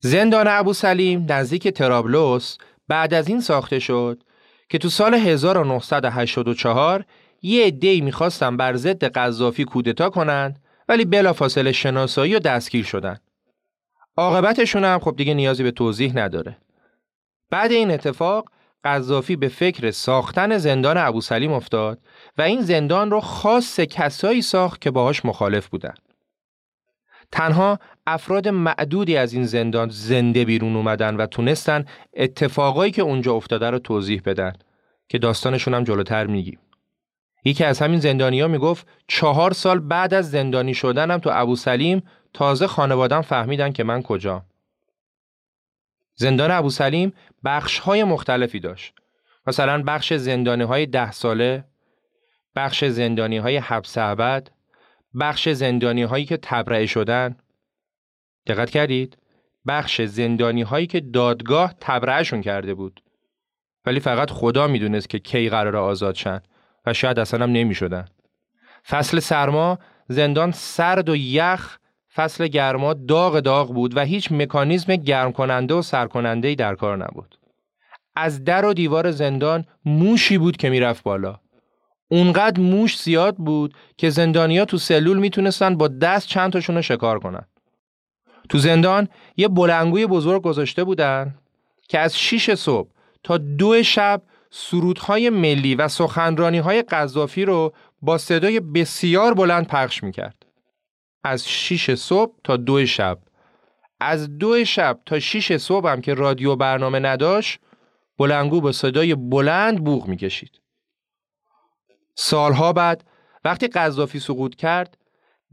[0.00, 2.56] زندان ابو سلیم نزدیک ترابلوس
[2.88, 4.22] بعد از این ساخته شد
[4.68, 7.04] که تو سال 1984
[7.42, 13.18] یه عده‌ای می‌خواستن بر ضد قذافی کودتا کنند ولی بلافاصله شناسایی و دستگیر شدن.
[14.16, 16.56] عاقبتشون هم خب دیگه نیازی به توضیح نداره.
[17.50, 18.50] بعد این اتفاق
[18.84, 21.98] قذافی به فکر ساختن زندان ابو سلیم افتاد
[22.38, 25.94] و این زندان رو خاص کسایی ساخت که باهاش مخالف بودن.
[27.32, 31.84] تنها افراد معدودی از این زندان زنده بیرون اومدن و تونستن
[32.14, 34.52] اتفاقایی که اونجا افتاده رو توضیح بدن
[35.08, 36.58] که داستانشون هم جلوتر میگیم.
[37.44, 42.02] یکی از همین زندانیا می‌گفت چهار سال بعد از زندانی شدنم تو ابو سلیم
[42.34, 44.44] تازه خانوادم فهمیدن که من کجا.
[46.14, 47.12] زندان ابو سلیم
[47.44, 48.94] بخش های مختلفی داشت.
[49.46, 51.64] مثلا بخش زندانی های ده ساله،
[52.56, 54.50] بخش زندانی های حبس ابد،
[55.20, 57.36] بخش زندانی هایی که تبرئه شدن.
[58.46, 59.16] دقت کردید؟
[59.66, 63.02] بخش زندانی هایی که دادگاه تبرئهشون کرده بود.
[63.86, 66.40] ولی فقط خدا می‌دونست که کی قرار آزاد شن
[66.86, 68.04] و شاید اصلا هم نمی شدن.
[68.88, 69.78] فصل سرما
[70.08, 71.78] زندان سرد و یخ
[72.14, 76.96] فصل گرما داغ داغ بود و هیچ مکانیزم گرم کننده و سر کننده در کار
[76.96, 77.38] نبود.
[78.16, 81.40] از در و دیوار زندان موشی بود که می‌رفت بالا.
[82.08, 87.18] اونقدر موش زیاد بود که زندانیا تو سلول می‌تونستن با دست چند تاشون رو شکار
[87.18, 87.44] کنن.
[88.48, 91.34] تو زندان یه بلنگوی بزرگ گذاشته بودن
[91.88, 92.88] که از 6 صبح
[93.22, 97.72] تا دو شب سرودهای ملی و سخنرانیهای قذافی رو
[98.02, 100.46] با صدای بسیار بلند پخش می‌کرد.
[101.24, 103.18] از 6 صبح تا دو شب.
[104.00, 107.60] از دو شب تا 6 صبح هم که رادیو برنامه نداشت
[108.18, 110.60] بلنگو با صدای بلند بوغ می‌کشید.
[112.14, 113.04] سالها بعد
[113.44, 114.96] وقتی قذافی سقوط کرد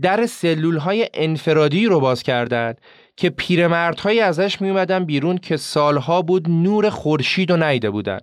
[0.02, 2.82] در سلول های انفرادی رو باز کردند
[3.18, 8.20] که پیرمردهایی ازش می اومدن بیرون که سالها بود نور خورشید و نیده بودن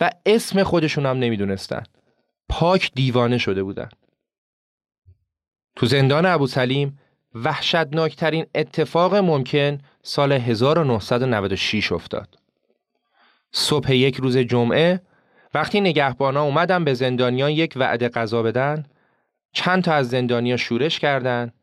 [0.00, 1.82] و اسم خودشون هم نمی‌دونستن.
[2.48, 3.88] پاک دیوانه شده بودن.
[5.76, 6.98] تو زندان ابو سلیم
[7.34, 12.38] وحشتناکترین اتفاق ممکن سال 1996 افتاد.
[13.52, 15.00] صبح یک روز جمعه
[15.54, 18.86] وقتی نگهبانا اومدن به زندانیان یک وعده غذا بدن
[19.52, 21.54] چند تا از زندانیا شورش کردند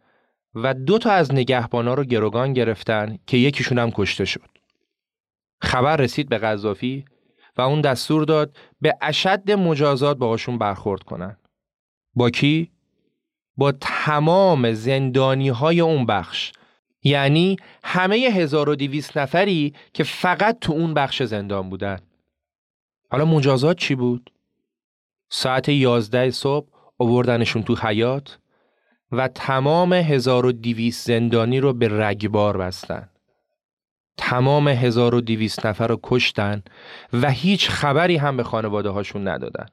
[0.55, 4.49] و دو تا از نگهبانا رو گروگان گرفتن که یکیشون هم کشته شد.
[5.61, 7.05] خبر رسید به قذافی
[7.57, 11.37] و اون دستور داد به اشد مجازات باهاشون برخورد کنن.
[12.15, 12.71] با کی؟
[13.57, 16.51] با تمام زندانی های اون بخش
[17.03, 21.99] یعنی همه 1200 نفری که فقط تو اون بخش زندان بودن.
[23.11, 24.31] حالا مجازات چی بود؟
[25.29, 28.39] ساعت 11 صبح آوردنشون تو حیات
[29.11, 33.09] و تمام 1200 زندانی رو به رگبار بستن.
[34.17, 36.63] تمام 1200 نفر رو کشتن
[37.13, 39.65] و هیچ خبری هم به خانواده هاشون ندادن.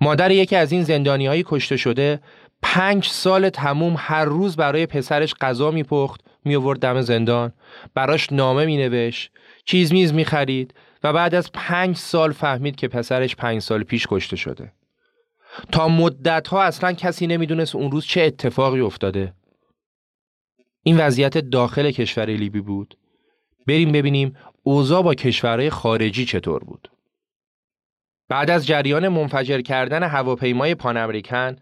[0.00, 2.20] مادر یکی از این زندانی های کشته شده
[2.62, 7.52] پنج سال تموم هر روز برای پسرش غذا میپخت می آورد دم زندان
[7.94, 9.30] براش نامه می نوشت
[9.64, 10.74] چیز میز می خرید
[11.04, 14.72] و بعد از پنج سال فهمید که پسرش پنج سال پیش کشته شده.
[15.72, 19.32] تا مدت ها اصلا کسی نمی‌دونست اون روز چه اتفاقی افتاده.
[20.82, 22.96] این وضعیت داخل کشور لیبی بود.
[23.70, 26.90] بریم ببینیم اوضاع با کشورهای خارجی چطور بود
[28.28, 31.56] بعد از جریان منفجر کردن هواپیمای پان امریکن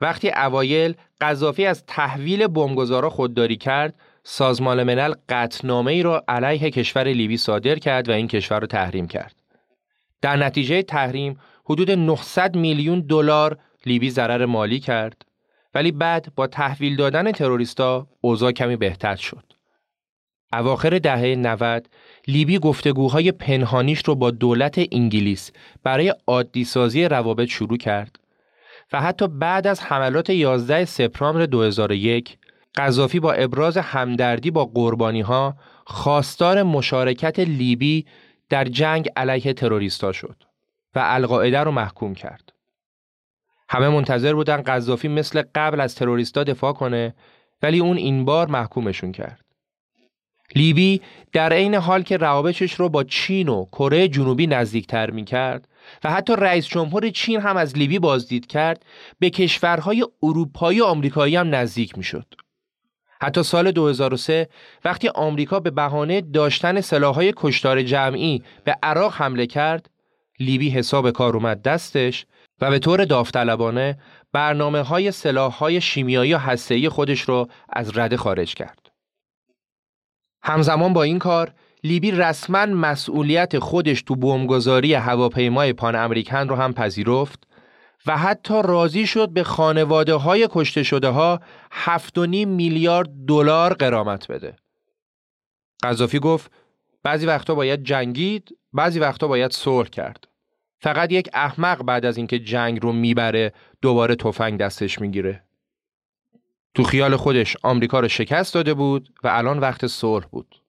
[0.00, 3.94] وقتی اوایل قذافی از تحویل بمبگذارا خودداری کرد
[4.24, 9.06] سازمان ملل قطنامه ای را علیه کشور لیبی صادر کرد و این کشور را تحریم
[9.06, 9.34] کرد.
[10.22, 15.24] در نتیجه تحریم حدود 900 میلیون دلار لیبی ضرر مالی کرد
[15.74, 19.51] ولی بعد با تحویل دادن تروریستا اوضاع کمی بهتر شد.
[20.52, 21.88] اواخر دهه 90
[22.28, 28.18] لیبی گفتگوهای پنهانیش رو با دولت انگلیس برای عادی سازی روابط شروع کرد
[28.92, 32.38] و حتی بعد از حملات 11 سپتامبر 2001
[32.76, 38.06] قذافی با ابراز همدردی با قربانی ها خواستار مشارکت لیبی
[38.48, 40.36] در جنگ علیه تروریستا شد
[40.94, 42.52] و القاعده رو محکوم کرد.
[43.68, 47.14] همه منتظر بودن قذافی مثل قبل از تروریستا دفاع کنه
[47.62, 49.41] ولی اون این بار محکومشون کرد.
[50.56, 51.00] لیبی
[51.32, 55.68] در عین حال که روابطش رو با چین و کره جنوبی نزدیکتر می کرد
[56.04, 58.84] و حتی رئیس جمهور چین هم از لیبی بازدید کرد
[59.18, 62.26] به کشورهای اروپایی و آمریکایی هم نزدیک می شد.
[63.20, 64.48] حتی سال 2003
[64.84, 69.90] وقتی آمریکا به بهانه داشتن سلاحهای کشتار جمعی به عراق حمله کرد
[70.40, 72.26] لیبی حساب کار اومد دستش
[72.60, 73.98] و به طور داوطلبانه
[74.32, 78.81] برنامه های سلاح های شیمیایی و هسته‌ای خودش رو از رده خارج کرد.
[80.42, 81.52] همزمان با این کار
[81.84, 87.46] لیبی رسما مسئولیت خودش تو بمبگذاری هواپیمای پان امریکن رو هم پذیرفت
[88.06, 91.40] و حتی راضی شد به خانواده های کشته شده ها
[91.70, 94.56] 7.5 میلیارد دلار قرامت بده.
[95.82, 96.50] قذافی گفت
[97.02, 100.28] بعضی وقتا باید جنگید، بعضی وقتا باید صلح کرد.
[100.80, 105.42] فقط یک احمق بعد از اینکه جنگ رو می‌بره دوباره تفنگ دستش می‌گیره.
[106.74, 110.62] تو خیال خودش آمریکا رو شکست داده بود و الان وقت صلح بود.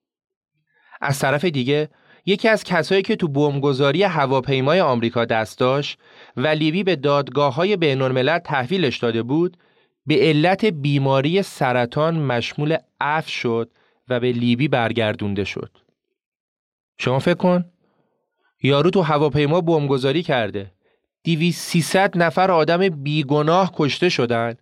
[1.01, 1.89] از طرف دیگه
[2.25, 5.99] یکی از کسایی که تو بمبگذاری هواپیمای آمریکا دست داشت
[6.37, 9.57] و لیبی به دادگاه های بین تحویلش داده بود
[10.05, 13.71] به علت بیماری سرطان مشمول اف شد
[14.09, 15.77] و به لیبی برگردونده شد.
[16.97, 17.65] شما فکر کن
[18.63, 20.71] یارو تو هواپیما بمبگذاری کرده.
[21.23, 24.55] دیوی 300 نفر آدم بیگناه کشته شدن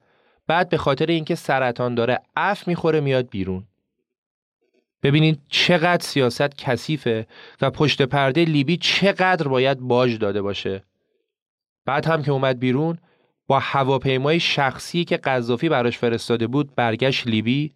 [0.48, 3.64] بعد به خاطر اینکه سرطان داره اف می‌خوره میاد بیرون.
[5.04, 7.28] ببینید چقدر سیاست کثیفه
[7.62, 10.84] و پشت پرده لیبی چقدر باید باج داده باشه.
[11.86, 12.98] بعد هم که اومد بیرون
[13.48, 17.74] با هواپیمای شخصی که قذافی براش فرستاده بود برگشت لیبی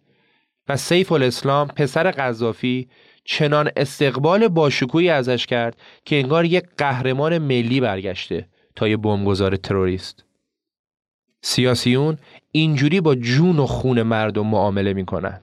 [0.68, 2.88] و سیف الاسلام پسر قذافی
[3.24, 10.25] چنان استقبال باشکوهی ازش کرد که انگار یک قهرمان ملی برگشته تا یه بمبگذار تروریست.
[11.46, 12.18] سیاسیون
[12.52, 15.40] اینجوری با جون و خون مردم معامله می‌کنن.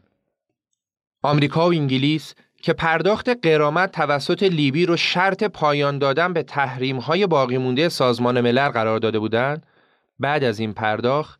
[1.21, 7.27] آمریکا و انگلیس که پرداخت قرامت توسط لیبی رو شرط پایان دادن به تحریم های
[7.27, 9.65] باقی مونده سازمان ملل قرار داده بودند
[10.19, 11.39] بعد از این پرداخت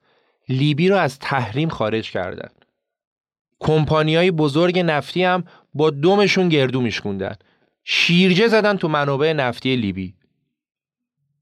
[0.50, 2.66] لیبی رو از تحریم خارج کردند.
[3.60, 5.44] کمپانیای بزرگ نفتی هم
[5.74, 7.36] با دومشون گردو میشکوندن.
[7.84, 10.14] شیرجه زدن تو منابع نفتی لیبی.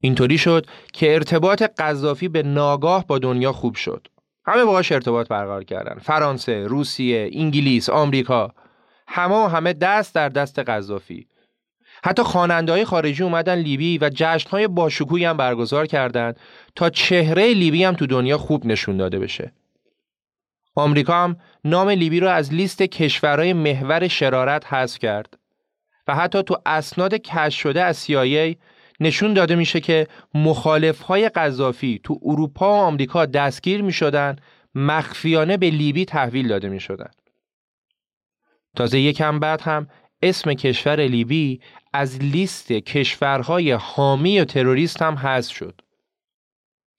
[0.04, 4.06] اینطوری شد که ارتباط قذافی به ناگاه با دنیا خوب شد.
[4.44, 5.98] همه باهاش ارتباط برقرار کردن.
[5.98, 8.54] فرانسه، روسیه، انگلیس، آمریکا
[9.08, 11.26] همه و همه دست در دست قذافی.
[12.04, 16.40] حتی خواننده های خارجی اومدن لیبی و جشن های باشکوهی هم برگزار کردند
[16.74, 19.52] تا چهره لیبی هم تو دنیا خوب نشون داده بشه.
[20.74, 25.38] آمریکا هم نام لیبی رو از لیست کشورهای محور شرارت حذف کرد
[26.08, 28.56] و حتی تو اسناد کشف شده از CIA
[29.02, 34.36] نشون داده میشه که مخالفهای قذافی تو اروپا و آمریکا دستگیر می‌شدن
[34.74, 37.10] مخفیانه به لیبی تحویل داده می‌شدن.
[38.76, 39.88] تازه یکم بعد هم
[40.22, 41.60] اسم کشور لیبی
[41.92, 45.80] از لیست کشورهای حامی و تروریست هم حذف شد.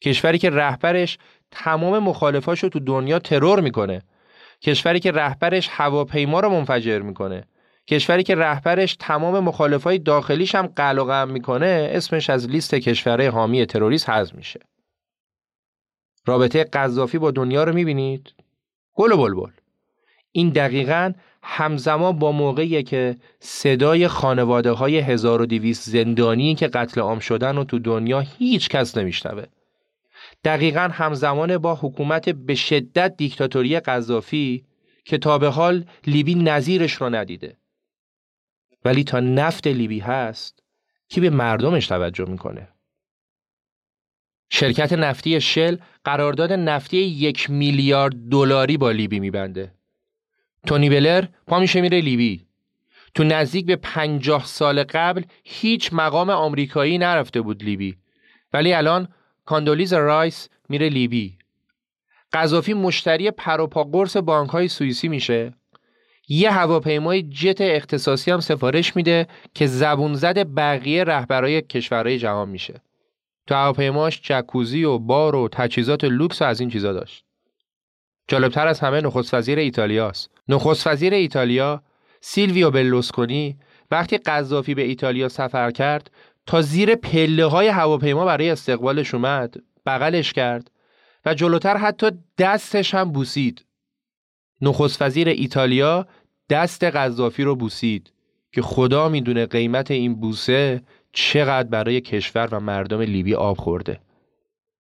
[0.04, 1.18] کشوری که رهبرش
[1.51, 4.01] تمام مخالفاشو تو دنیا ترور می‌کنه.
[4.62, 7.47] کشوری که رهبرش هواپیما رو منفجر می‌کنه.
[7.88, 13.28] کشوری که رهبرش تمام مخالفای داخلیش هم قل و غم می‌کنه اسمش از لیست کشورهای
[13.28, 14.60] حامی تروریست حذف میشه.
[16.26, 18.34] رابطه قذافی با دنیا رو می‌بینید؟
[18.94, 19.52] گل و بلبل.
[20.32, 21.14] این دقیقا
[21.44, 27.80] همزمان با موقعیه که صدای خانواده های 1200 زندانی که قتل عام شدن و تو
[27.80, 29.46] دنیا هیچ کس نمیشنوه.
[30.44, 34.66] دقیقا همزمان با حکومت به شدت دیکتاتوری قذافی
[35.06, 37.58] که تا به حال لیبی نظیرش رو ندیده.
[38.86, 40.64] ولی تا نفت لیبی هست
[41.10, 42.68] کی به مردمش توجه می‌کنه؟
[44.50, 49.74] شرکت نفتی شل قرارداد نفتی یک میلیارد دلاری با لیبی میبنده.
[50.68, 52.46] تونی بلر پا میشه میره لیبی.
[53.16, 57.98] تو نزدیک به پنجاه سال قبل هیچ مقام آمریکایی نرفته بود لیبی.
[58.54, 59.08] ولی الان
[59.46, 61.38] کاندولیز رایس میره لیبی.
[62.34, 65.54] قذافی مشتری پروپا قرص بانک های سوئیسی میشه.
[66.28, 72.82] یه هواپیمای جت اختصاصی هم سفارش میده که زبونزد بقیه رهبرای کشورهای جهان میشه.
[73.47, 77.26] تو هواپیماش جکوزی و بار و تجهیزات لوکس و از این چیزا داشت.
[78.28, 80.30] جالبتر از همه نخست وزیر ایتالیاست.
[80.49, 81.84] نخست وزیر ایتالیا
[82.21, 83.57] سیلویو بلوسکونی
[83.91, 86.11] وقتی قذافی به ایتالیا سفر کرد
[86.45, 89.55] تا زیر پله های هواپیما برای استقبالش اومد
[89.86, 90.71] بغلش کرد
[91.26, 93.65] و جلوتر حتی دستش هم بوسید.
[94.64, 96.07] نخست وزیر ایتالیا
[96.49, 98.14] دست قذافی رو بوسید
[98.51, 100.82] که خدا می‌دونه قیمت این بوسه
[101.14, 103.99] چقدر برای کشور و مردم لیبی آب خورده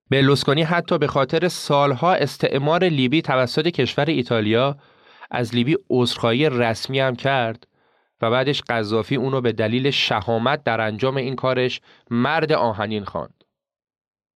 [0.09, 4.77] برلوسکونی حتی به خاطر سالها استعمار لیبی توسط کشور ایتالیا
[5.31, 7.67] از لیبی عذرخواهی رسمی هم کرد
[8.21, 13.43] و بعدش قذافی اونو به دلیل شهامت در انجام این کارش مرد آهنین خواند.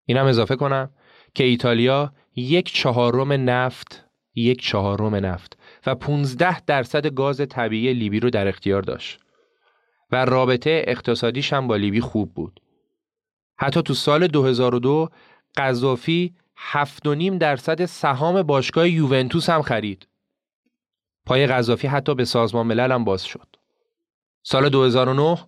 [0.06, 0.90] اینم اضافه کنم
[1.34, 4.05] که ایتالیا یک چهارم نفت
[4.36, 9.20] یک چهارم نفت و 15 درصد گاز طبیعی لیبی رو در اختیار داشت
[10.12, 12.60] و رابطه اقتصادیش هم با لیبی خوب بود.
[13.58, 15.08] حتی تو سال 2002
[15.56, 16.34] قذافی
[16.72, 20.08] 7.5 درصد سهام باشگاه یوونتوس هم خرید.
[21.26, 23.56] پای قذافی حتی به سازمان ملل هم باز شد.
[24.42, 25.38] سال 2009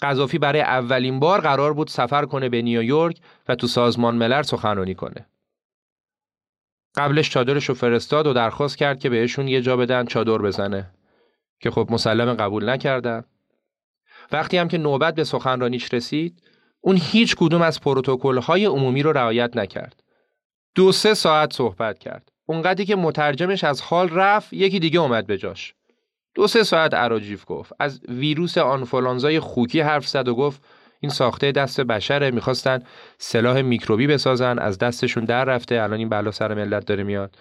[0.00, 4.94] قذافی برای اولین بار قرار بود سفر کنه به نیویورک و تو سازمان ملل سخنرانی
[4.94, 5.26] کنه.
[6.96, 10.90] قبلش چادرش رو فرستاد و درخواست کرد که بهشون یه جا بدن چادر بزنه
[11.60, 13.24] که خب مسلم قبول نکردن.
[14.32, 16.42] وقتی هم که نوبت به سخنرانیش رسید
[16.80, 20.02] اون هیچ کدوم از پروتکل های عمومی رو رعایت نکرد.
[20.74, 22.32] دو سه ساعت صحبت کرد.
[22.46, 25.74] اونقدری که مترجمش از حال رفت یکی دیگه اومد به جاش.
[26.34, 27.72] دو سه ساعت عراجیف گفت.
[27.78, 30.62] از ویروس آنفولانزای خوکی حرف زد و گفت
[31.00, 32.82] این ساخته دست بشره می‌خواستن
[33.18, 35.82] سلاح میکروبی بسازن از دستشون در رفته.
[35.82, 37.36] الان این بلا سر ملت داره میاد.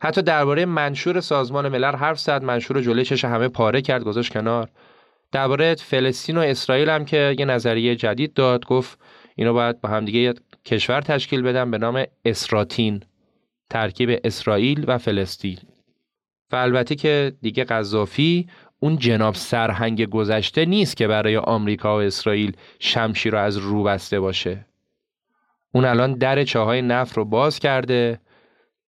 [0.00, 4.68] حتی درباره منشور سازمان ملل حرف زد منشور جلوی چش همه پاره کرد گذاشت کنار.
[5.32, 8.98] درباره فلسطین و اسرائیل هم که یه نظریه جدید داد گفت
[9.34, 10.34] اینا باید با همدیگه یه
[10.64, 13.02] کشور تشکیل بدن به نام اسراتین
[13.70, 15.58] ترکیب اسرائیل و فلسطین.
[16.52, 18.46] و البته که دیگه قذافی
[18.80, 24.20] اون جناب سرهنگ گذشته نیست که برای آمریکا و اسرائیل شمشیر رو از رو بسته
[24.20, 24.66] باشه.
[25.72, 28.20] اون الان در چاهای نفت رو باز کرده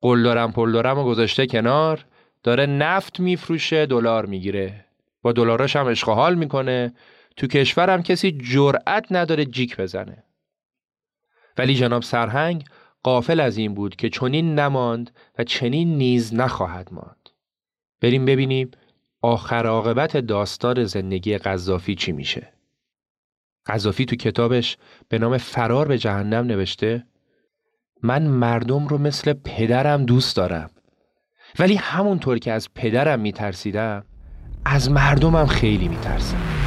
[0.01, 2.05] قلدرم پلدرم رو گذاشته کنار
[2.43, 4.85] داره نفت میفروشه دلار می‌گیره.
[5.21, 6.93] با دلاراش هم اشغال می‌کنه.
[7.37, 10.23] تو کشورم کسی جرأت نداره جیک بزنه.
[11.57, 12.63] ولی جناب سرهنگ
[13.03, 17.29] قافل از این بود که چنین نماند و چنین نیز نخواهد ماند.
[18.01, 18.71] بریم ببینیم
[19.21, 22.53] آخر عاقبت داستان زندگی قذافی چی میشه؟
[23.65, 24.77] قذافی تو کتابش
[25.09, 27.03] به نام فرار به جهنم نوشته
[28.03, 30.69] من مردم رو مثل پدرم دوست دارم
[31.59, 34.03] ولی همونطور که از پدرم میترسیدم
[34.65, 36.66] از مردمم خیلی میترسم.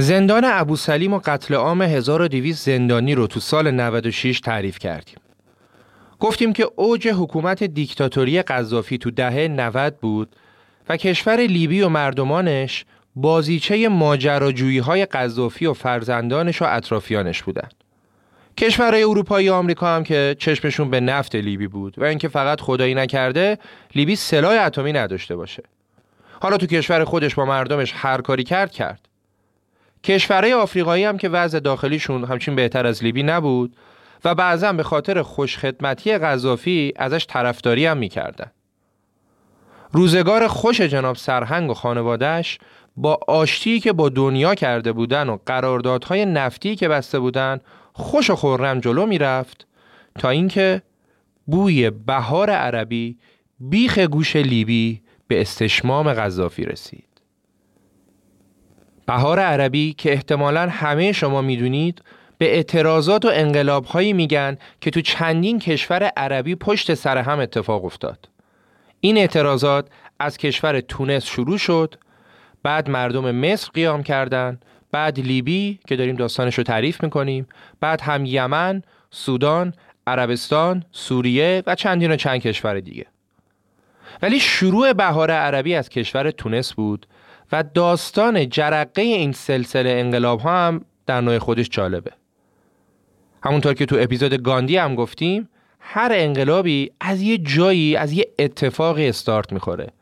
[0.00, 5.16] زندان ابو سلیم و قتل عام 1200 زندانی رو تو سال 96 تعریف کردیم.
[6.20, 10.36] گفتیم که اوج حکومت دیکتاتوری قذافی تو دهه 90 بود
[10.88, 12.84] و کشور لیبی و مردمانش
[13.16, 17.74] بازیچه ماجراجویی های قذافی و فرزندانش و اطرافیانش بودند.
[18.58, 22.94] کشورهای اروپایی و آمریکا هم که چشمشون به نفت لیبی بود و اینکه فقط خدایی
[22.94, 23.58] نکرده
[23.94, 25.62] لیبی سلاح اتمی نداشته باشه.
[26.40, 29.09] حالا تو کشور خودش با مردمش هر کاری کرد کرد.
[30.04, 33.76] کشورهای آفریقایی هم که وضع داخلیشون همچین بهتر از لیبی نبود
[34.24, 38.50] و بعضا به خاطر خوشخدمتی قذافی ازش طرفداری هم می‌کردن.
[39.92, 42.58] روزگار خوش جناب سرهنگ و خانوادهش
[42.96, 47.60] با آشتی که با دنیا کرده بودن و قراردادهای نفتی که بسته بودن
[47.92, 49.66] خوش و خورم جلو می‌رفت
[50.18, 50.82] تا اینکه
[51.46, 53.18] بوی بهار عربی
[53.60, 57.09] بیخ گوش لیبی به استشمام قذافی رسید.
[59.10, 62.02] بهار عربی که احتمالا همه شما می‌دونید
[62.38, 67.84] به اعتراضات و انقلاب هایی میگن که تو چندین کشور عربی پشت سر هم اتفاق
[67.84, 68.28] افتاد.
[69.00, 69.88] این اعتراضات
[70.18, 71.94] از کشور تونس شروع شد
[72.62, 77.46] بعد مردم مصر قیام کردند بعد لیبی که داریم داستانش رو تعریف می‌کنیم
[77.80, 79.74] بعد هم یمن، سودان،
[80.06, 83.06] عربستان، سوریه و چندین و چند کشور دیگه
[84.22, 87.06] ولی شروع بهار عربی از کشور تونس بود
[87.52, 92.12] و داستان جرقه این سلسله انقلاب ها هم در نوع خودش جالبه.
[93.42, 95.48] همونطور که تو اپیزود گاندی هم گفتیم
[95.80, 99.92] هر انقلابی از یه جایی از یه اتفاقی استارت می‌خوره.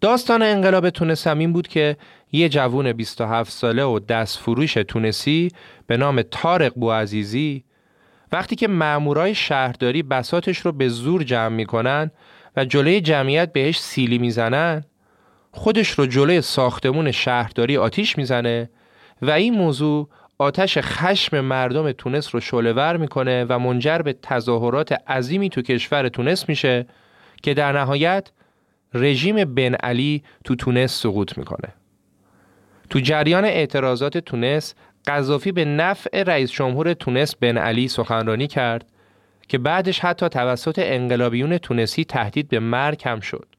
[0.00, 1.96] داستان انقلاب تونس هم این بود که
[2.32, 5.48] یه جوون 27 ساله و دست فروش تونسی
[5.86, 7.64] به نام تارق بوعزیزی
[8.32, 12.10] وقتی که مامورای شهرداری بساتش رو به زور جمع می‌کنن
[12.56, 14.84] و جلوی جمعیت بهش سیلی می‌زنن
[15.56, 18.70] خودش رو جلوی ساختمون شهرداری آتیش می‌زنه
[19.22, 25.48] و این موضوع آتش خشم مردم تونس رو شلور می‌کنه و منجر به تظاهرات عظیمی
[25.48, 26.86] تو کشور تونس میشه
[27.42, 28.30] که در نهایت
[28.94, 31.74] رژیم بن علی تو تونس سقوط می‌کنه.
[32.90, 34.74] تو جریان اعتراضات تونس
[35.06, 38.86] قذافی به نفع رئیس جمهور تونس بن علی سخنرانی کرد
[39.48, 43.55] که بعدش حتی توسط انقلابیون تونسی تهدید به مرگ هم شد.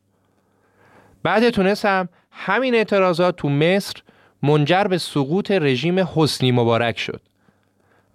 [1.28, 3.94] بعد تونس هم همین اعتراضات تو مصر
[4.44, 7.22] منجر به سقوط رژیم حسنی مبارک شد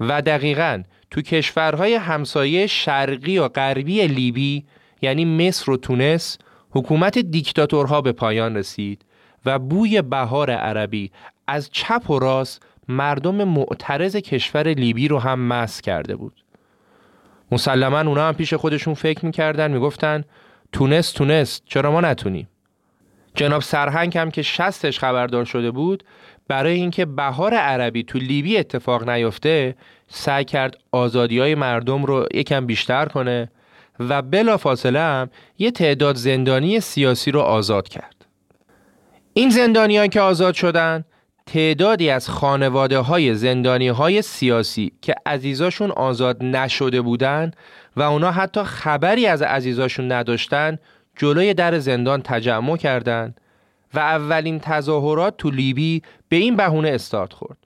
[0.01, 4.65] و دقیقا تو کشورهای همسایه شرقی و غربی لیبی
[5.03, 6.39] یعنی مصر و تونس
[6.71, 9.05] حکومت دیکتاتورها به پایان رسید
[9.47, 11.11] و بوی بهار عربی
[11.47, 16.45] از چپ و راست مردم معترض کشور لیبی رو هم مس کرده بود.
[17.51, 20.25] مسلما اونا هم پیش خودشون فکر می‌کردن می‌گفتن
[20.73, 22.49] تونس تونس چرا ما نتونیم؟
[23.35, 26.05] جناب سرهنگ هم که شستش خبردار شده بود
[26.49, 29.75] برای اینکه بهار عربی تو لیبی اتفاق نیفته
[30.09, 33.51] سعی کرد آزادی های مردم رو یکم بیشتر کنه
[34.01, 38.27] و بلا فاصله هم یه تعداد زندانی سیاسی رو آزاد کرد.
[39.35, 41.05] این زندانیان که آزاد شدن
[41.47, 47.51] تعدادی از خانواده های زندانی های سیاسی که عزیزاشون آزاد نشده بودن
[47.97, 50.79] و اونا حتی خبری از عزیزاشون نداشتن
[51.17, 53.41] جلوی در زندان تجمع کردند
[53.95, 57.59] و اولین تظاهرات تو لیبی به این بهونه استارت خورد.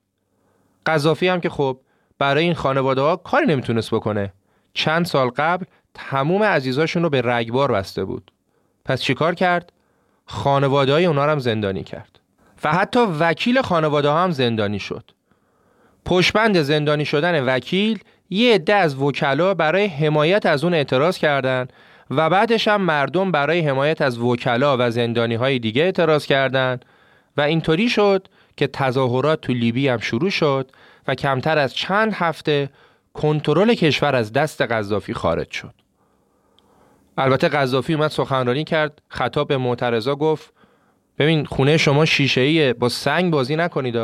[0.87, 1.81] قذافی هم که خب
[2.19, 4.33] برای این خانواده ها کاری نمی‌تونست بکنه.
[4.75, 8.33] چند سال قبل تموم عزیزاشون رو به رگبار بسته بود.
[8.85, 9.73] پس چیکار کرد؟
[10.27, 12.21] خانواده های اونا هم زندانی کرد.
[12.65, 15.11] و حتی وکیل خانواده ها هم زندانی شد.
[16.05, 17.99] پشبند زندانی شدن وکیل
[18.31, 21.73] یه عده از وکلا برای حمایت از اون اعتراض کردند
[22.11, 26.85] و بعدش هم مردم برای حمایت از وکلا و زندانی های دیگه اعتراض کردند
[27.37, 30.71] و اینطوری شد که تظاهرات تو لیبی هم شروع شد
[31.09, 32.71] و کمتر از چند هفته
[33.15, 35.75] کنترل کشور از دست قذافی خارج شد.
[37.19, 40.53] البته قذافی اومد سخنرانی کرد خطاب به معترضا گفت
[41.19, 43.97] ببین خونه شما شیشه با سنگ بازی نکنید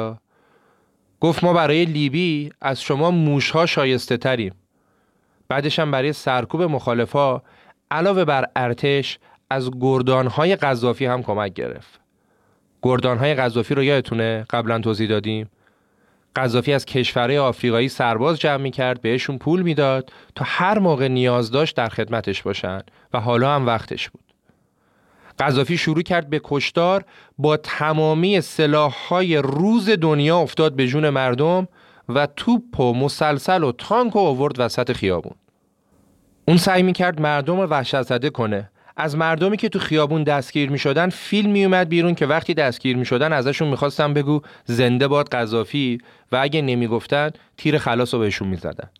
[1.20, 4.54] گفت ما برای لیبی از شما موشها شایسته تریم
[5.48, 7.42] بعدش هم برای سرکوب مخالفا
[7.92, 9.18] علاوه بر ارتش
[9.50, 12.00] از گردانهای قذافی هم کمک گرفت.
[12.82, 15.50] گردانهای قذافی رو یادتونه؟ قبلا توضیح دادیم.
[16.36, 21.50] قذافی از کشورهای آفریقایی سرباز جمع می کرد بهشون پول می‌داد تا هر موقع نیاز
[21.50, 22.80] داشت در خدمتش باشن
[23.12, 24.24] و حالا هم وقتش بود.
[25.38, 27.04] قذافی شروع کرد به کشتار
[27.38, 31.68] با تمامی سلاحهای روز دنیا افتاد به جون مردم
[32.08, 35.34] و توپ و مسلسل و تانک و آورد وسط خیابون.
[36.44, 38.70] اون سعی می‌کرد مردم رو وحشت زده کنه.
[38.96, 42.96] از مردمی که تو خیابون دستگیر می شدن فیلم می اومد بیرون که وقتی دستگیر
[42.96, 45.98] می شدن ازشون می‌خواستن بگو زنده باد قذافی
[46.32, 48.90] و اگه نمی‌گفتن تیر خلاص رو بهشون می‌زدن.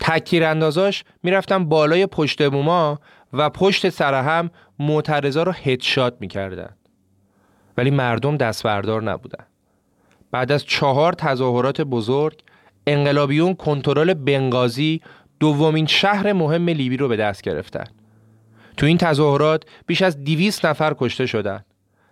[0.00, 3.00] تکتیر اندازاش می‌رفتن بالای پشت بوما
[3.32, 6.70] و پشت سر هم معترضا رو هدشات می‌کردن.
[7.76, 9.44] ولی مردم دست بردار نبودن.
[10.30, 12.40] بعد از چهار تظاهرات بزرگ
[12.86, 15.00] انقلابیون کنترل بنگازی
[15.40, 17.84] دومین شهر مهم لیبی رو به دست گرفتن
[18.76, 21.64] تو این تظاهرات بیش از 200 نفر کشته شدن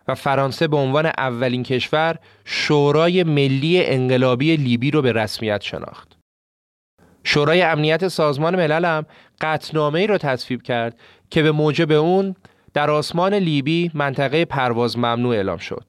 [0.09, 6.17] و فرانسه به عنوان اولین کشور شورای ملی انقلابی لیبی رو به رسمیت شناخت.
[7.25, 9.07] شورای امنیت سازمان ملل هم
[9.41, 11.01] قطنامه رو تصویب کرد
[11.31, 12.37] که به موجب اون
[12.75, 15.85] در آسمان لیبی منطقه پرواز ممنوع اعلام شد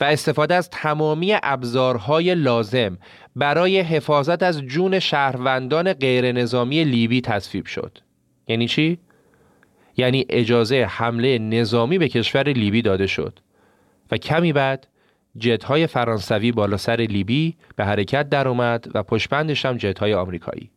[0.00, 2.98] و استفاده از تمامی ابزارهای لازم
[3.36, 7.98] برای حفاظت از جون شهروندان غیر نظامی لیبی تصویب شد.
[8.48, 8.98] یعنی چی؟
[9.96, 13.38] یعنی اجازه حمله نظامی به کشور لیبی داده شد
[14.10, 14.86] و کمی بعد
[15.38, 20.70] جتهای فرانسوی بالا سر لیبی به حرکت در اومد و پشبندش هم جتهای آمریکایی.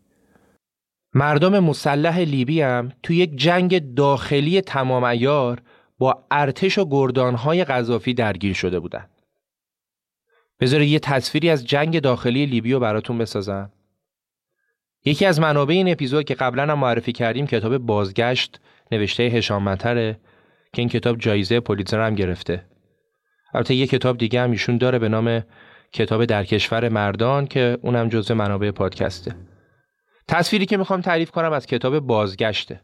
[1.14, 5.62] مردم مسلح لیبی هم تو یک جنگ داخلی تمام ایار
[5.98, 9.19] با ارتش و گردانهای قذافی درگیر شده بودند.
[10.60, 13.72] بذارید یه تصویری از جنگ داخلی لیبی رو براتون بسازم.
[15.06, 18.60] یکی از منابع این اپیزود که قبلا هم معرفی کردیم کتاب بازگشت
[18.92, 20.20] نوشته هشام مطره
[20.74, 22.66] که این کتاب جایزه پولیتزر هم گرفته.
[23.54, 25.44] البته یه کتاب دیگه هم ایشون داره به نام
[25.94, 29.36] کتاب در کشور مردان که اونم جزء منابع پادکسته.
[30.28, 32.82] تصویری که می‌خوام تعریف کنم از کتاب بازگشته.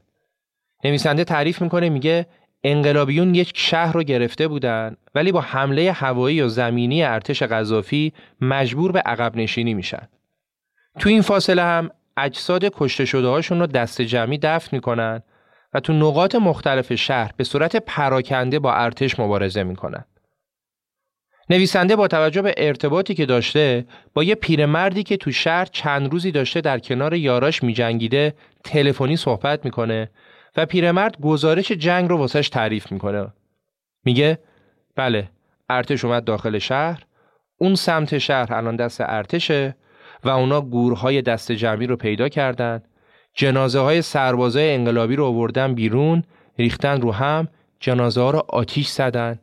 [0.84, 2.28] نویسنده تعریف می‌کنه میگه
[2.68, 8.92] انقلابیون یک شهر رو گرفته بودن ولی با حمله هوایی و زمینی ارتش قذافی مجبور
[8.92, 10.08] به عقب نشینی میشن.
[11.00, 15.24] تو این فاصله هم اجساد کشته شده هاشون رو دست جمعی دفن می‌کنن
[15.74, 20.06] و تو نقاط مختلف شهر به صورت پراکنده با ارتش مبارزه می‌کنن.
[21.50, 26.32] نویسنده با توجه به ارتباطی که داشته با یه پیرمردی که تو شهر چند روزی
[26.32, 30.10] داشته در کنار یاراش میجنگیده تلفنی صحبت می‌کنه
[30.58, 33.34] و پیرمرد گزارش جنگ رو واسش تعریف می‌کنه.
[34.06, 34.40] میگه
[34.96, 35.30] بله
[35.70, 37.04] ارتش اومد داخل شهر
[37.58, 39.76] اون سمت شهر الان دست ارتشه
[40.24, 42.84] و اونا گورهای دست جمعی رو پیدا کردن
[43.34, 46.24] جنازه های سربازای انقلابی رو آوردن بیرون
[46.60, 47.48] ریختن رو هم
[47.80, 49.40] جنازه ها رو آتیش زدن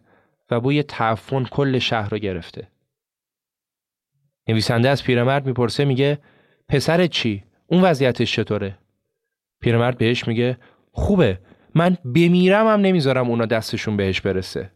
[0.51, 2.69] و بوی تعفن کل شهر رو گرفته.
[4.49, 6.19] نویسنده از پیرمرد می‌پرسه میگه
[6.69, 8.79] پسرت چی؟ اون وضعیتش چطوره؟
[9.61, 10.59] پیرمرد بهش میگه
[10.93, 11.39] خوبه
[11.75, 14.71] من بمیرم هم نمی‌ذارم اونا دستشون بهش برسه.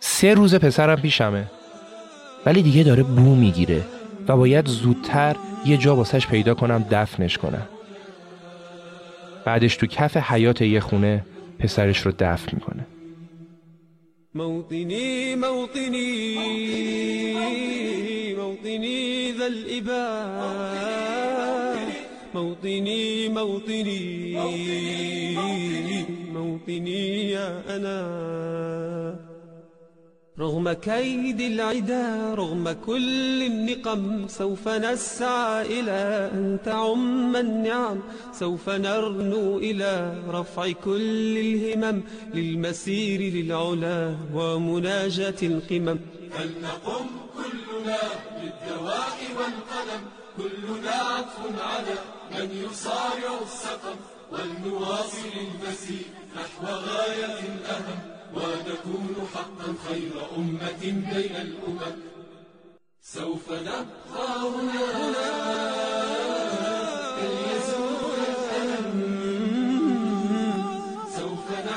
[0.00, 1.50] سه روز پسرم پیشمه
[2.46, 3.82] ولی دیگه داره بو می‌گیره
[4.28, 5.36] و باید زودتر
[5.66, 7.68] یه جا واسش پیدا کنم دفنش کنم.
[9.44, 11.26] بعدش تو کف حیات یه خونه
[11.58, 12.86] پسرش رو دفن می‌کنه.
[14.34, 16.36] موطني موطني
[18.36, 19.48] موطني ذا
[22.34, 24.36] موطني موطني.
[26.32, 28.00] موطني يا أنا.
[30.38, 38.02] رغم كيد العدا رغم كل النقم سوف نسعى إلى أن تعم النعم.
[38.32, 42.02] سوف نرنو إلى رفع كل الهمم
[42.34, 45.98] للمسير للعلا ومناجاة القمم.
[46.34, 47.06] فلنقم
[47.36, 47.98] كلنا
[48.40, 50.23] بالدواء والقلم.
[50.38, 51.38] كلنا عطف
[51.70, 51.96] على
[52.34, 53.98] من يصارع السقم
[54.32, 56.06] ولنواصل المسير
[56.36, 57.40] نحو غاية
[57.74, 58.00] أهم
[58.34, 61.96] ونكون حقا خير أمة بين الأمم
[63.00, 65.34] سوف نبقى هنا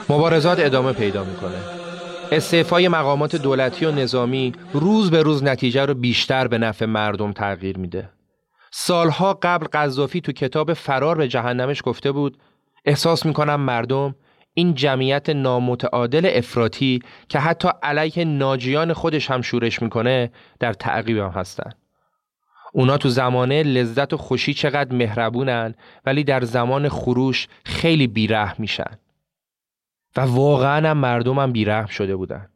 [0.10, 1.62] مبارزات ادامه پیدا می‌کنه.
[2.32, 7.78] استعفای مقامات دولتی و نظامی روز به روز نتیجه رو بیشتر به نفع مردم تغییر
[7.78, 8.17] میده.
[8.72, 12.38] سالها قبل قذافی تو کتاب فرار به جهنمش گفته بود
[12.86, 14.16] احساس می‌کنم مردم
[14.54, 17.00] این جمعیت نامتعادل افراطی
[17.30, 21.72] که حتی علیه ناجیان خودش هم شورش می‌کنه در تعقیبم هستن.
[22.74, 28.98] اونا تو زمانه لذت و خوشی چقدر مهربونن ولی در زمان خروش خیلی بیره میشن.
[30.18, 32.50] و واقعا هم مردم هم بیرحم شده بودن.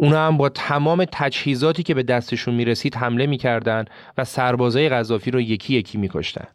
[0.00, 3.84] اونا هم با تمام تجهیزاتی که به دستشون می‌رسید حمله می‌کردن
[4.18, 6.46] و سربازای غذافی رو یکی یکی میکشتن.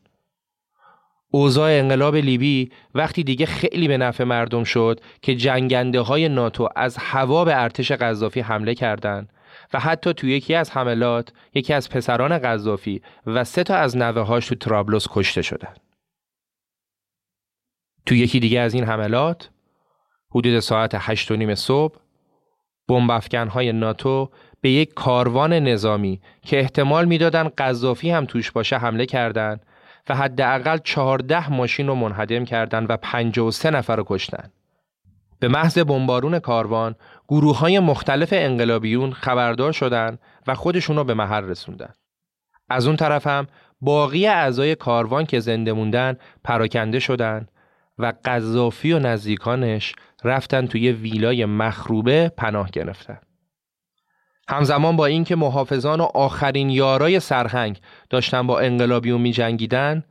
[1.31, 6.97] اوضاع انقلاب لیبی وقتی دیگه خیلی به نفع مردم شد که جنگنده های ناتو از
[6.97, 9.29] هوا به ارتش قذافی حمله کردند
[9.73, 14.21] و حتی تو یکی از حملات یکی از پسران قذافی و سه تا از نوه
[14.21, 15.79] هاش تو ترابلس کشته شدند.
[18.05, 19.49] تو یکی دیگه از این حملات
[20.29, 22.02] حدود ساعت هشت و نیم صبح
[23.49, 24.29] های ناتو
[24.61, 29.65] به یک کاروان نظامی که احتمال می‌دادن قذافی هم توش باشه حمله کردند
[30.09, 34.51] و حداقل چهارده ماشین رو منهدم کردند و 53 نفر رو کشتن.
[35.39, 36.95] به محض بمبارون کاروان
[37.27, 41.93] گروه های مختلف انقلابیون خبردار شدند و خودشون رو به محل رسوندن.
[42.69, 43.47] از اون طرف هم
[43.81, 47.51] باقی اعضای کاروان که زنده موندن پراکنده شدند
[47.97, 53.19] و قذافی و نزدیکانش رفتن توی ویلای مخروبه پناه گرفتن.
[54.47, 60.03] همزمان با اینکه محافظان و آخرین یارای سرهنگ داشتن با انقلابیون می جنگیدن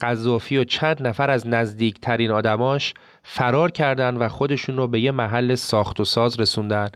[0.00, 5.54] قذافی و چند نفر از نزدیکترین آدماش فرار کردند و خودشون رو به یه محل
[5.54, 6.88] ساخت و ساز رسوندن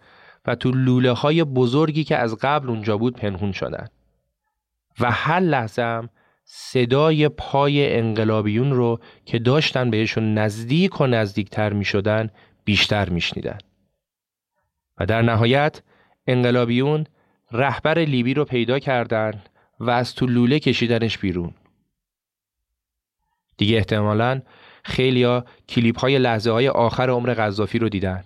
[0.46, 3.88] و تو لوله های بزرگی که از قبل اونجا بود پنهون شدن
[5.00, 6.08] و هر لحظه هم
[6.44, 12.30] صدای پای انقلابیون رو که داشتن بهشون نزدیک و نزدیکتر می شدن
[12.66, 13.58] بیشتر می شنیدن.
[14.98, 15.82] و در نهایت
[16.26, 17.06] انقلابیون
[17.52, 19.48] رهبر لیبی رو پیدا کردند
[19.80, 21.54] و از تو لوله کشیدنش بیرون.
[23.56, 24.42] دیگه احتمالا
[24.84, 28.24] خیلیا کلیپ های لحظه های آخر عمر غذافی رو دیدن.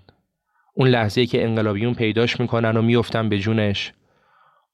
[0.74, 3.92] اون لحظه که انقلابیون پیداش می‌کنن و میفتن به جونش.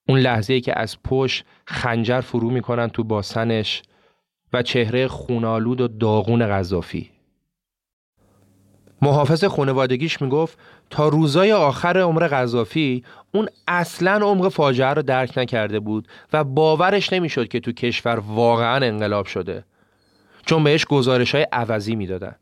[0.08, 3.82] اون لحظه که از پشت خنجر فرو می‌کنن تو باسنش
[4.52, 7.15] و چهره خونالود و داغون غذافی.
[9.02, 10.58] محافظ خانوادگیش می‌گفت
[10.90, 17.12] تا روزای آخر عمر غذافی اون اصلا عمق فاجعه رو درک نکرده بود و باورش
[17.12, 19.64] نمی‌شد که تو کشور واقعا انقلاب شده
[20.46, 22.34] چون بهش گزارش های عوضی می‌دادن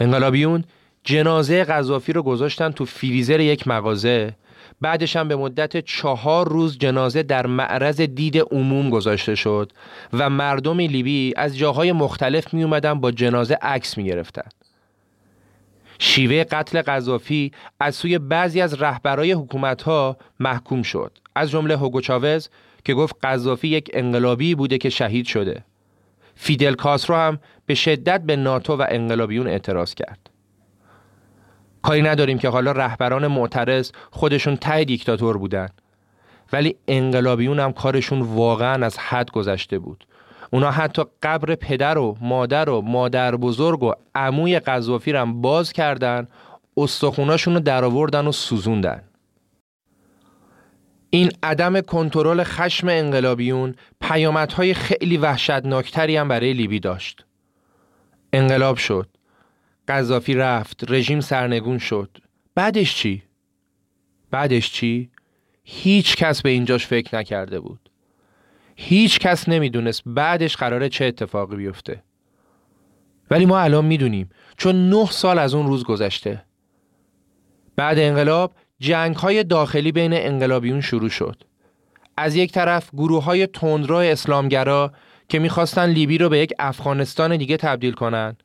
[0.00, 0.64] انقلابیون
[1.04, 4.36] جنازه غذافی رو گذاشتن تو فریزر یک مغازه
[4.80, 9.72] بعدش هم به مدت چهار روز جنازه در معرض دید عموم گذاشته شد
[10.12, 14.48] و مردم لیبی از جاهای مختلف می اومدن با جنازه عکس می گرفتن.
[16.04, 21.18] شیوه قتل قذافی از سوی بعضی از رهبرای حکومت ها محکوم شد.
[21.34, 22.48] از جمله هوگو چاوز
[22.84, 25.64] که گفت قذافی یک انقلابی بوده که شهید شده.
[26.34, 30.30] فیدل کاسترو هم به شدت به ناتو و انقلابیون اعتراض کرد.
[31.82, 35.68] کاری نداریم که حالا رهبران معترض خودشون ته دیکتاتور بودن.
[36.52, 40.04] ولی انقلابیون هم کارشون واقعا از حد گذشته بود.
[40.52, 46.28] اونا حتی قبر پدر و مادر و مادر بزرگ و عموی قذافی رو باز کردن
[46.76, 49.02] استخوناشون رو در آوردن و سوزوندن
[51.10, 57.24] این عدم کنترل خشم انقلابیون پیامدهای خیلی وحشتناکتری هم برای لیبی داشت
[58.32, 59.08] انقلاب شد
[59.88, 62.18] قذافی رفت رژیم سرنگون شد
[62.54, 63.22] بعدش چی؟
[64.30, 65.10] بعدش چی؟
[65.64, 67.91] هیچ کس به اینجاش فکر نکرده بود
[68.84, 72.02] هیچ کس نمی‌دونست بعدش قراره چه اتفاقی بیفته.
[73.30, 76.44] ولی ما الان می‌دونیم چون نه سال از اون روز گذشته.
[77.76, 81.42] بعد انقلاب جنگ های داخلی بین انقلابیون شروع شد.
[82.16, 84.92] از یک طرف گروه های تندرو اسلامگرا
[85.28, 88.36] که می‌خواستن لیبی رو به یک افغانستان دیگه تبدیل کنن.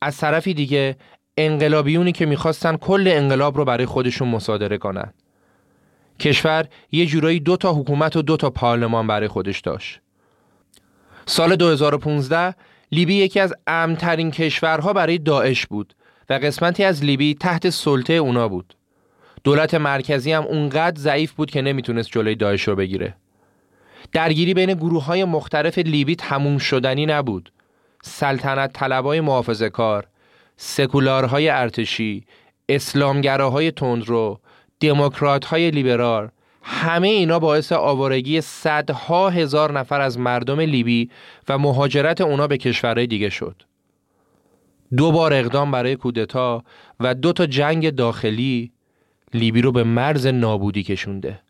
[0.00, 0.96] از طرفی دیگه
[1.36, 5.12] انقلابیونی که می‌خواستن کل انقلاب رو برای خودشون مصادره کنن.
[6.20, 10.00] کشور یه جورایی دو تا حکومت و دو تا پارلمان برای خودش داشت.
[11.26, 12.54] سال 2015
[12.92, 15.94] لیبی یکی از امترین کشورها برای داعش بود
[16.30, 18.74] و قسمتی از لیبی تحت سلطه اونا بود.
[19.44, 23.14] دولت مرکزی هم اونقدر ضعیف بود که نمی‌تونست جلوی داعش رو بگیره.
[24.12, 27.52] درگیری بین گروه های مختلف لیبی تموم شدنی نبود.
[28.02, 30.06] سلطنت طلبای محافظه کار،
[30.56, 32.24] سکولارهای ارتشی،
[32.68, 34.40] اسلامگراهای تندرو،
[34.80, 36.30] دموکرات های لیبرال
[36.62, 41.10] همه اینا باعث آوارگی صدها هزار نفر از مردم لیبی
[41.48, 43.62] و مهاجرت اونا به کشورهای دیگه شد.
[44.96, 46.64] دو بار اقدام برای کودتا
[47.00, 48.72] و دو تا جنگ داخلی
[49.34, 51.40] لیبی رو به مرز نابودی کشونده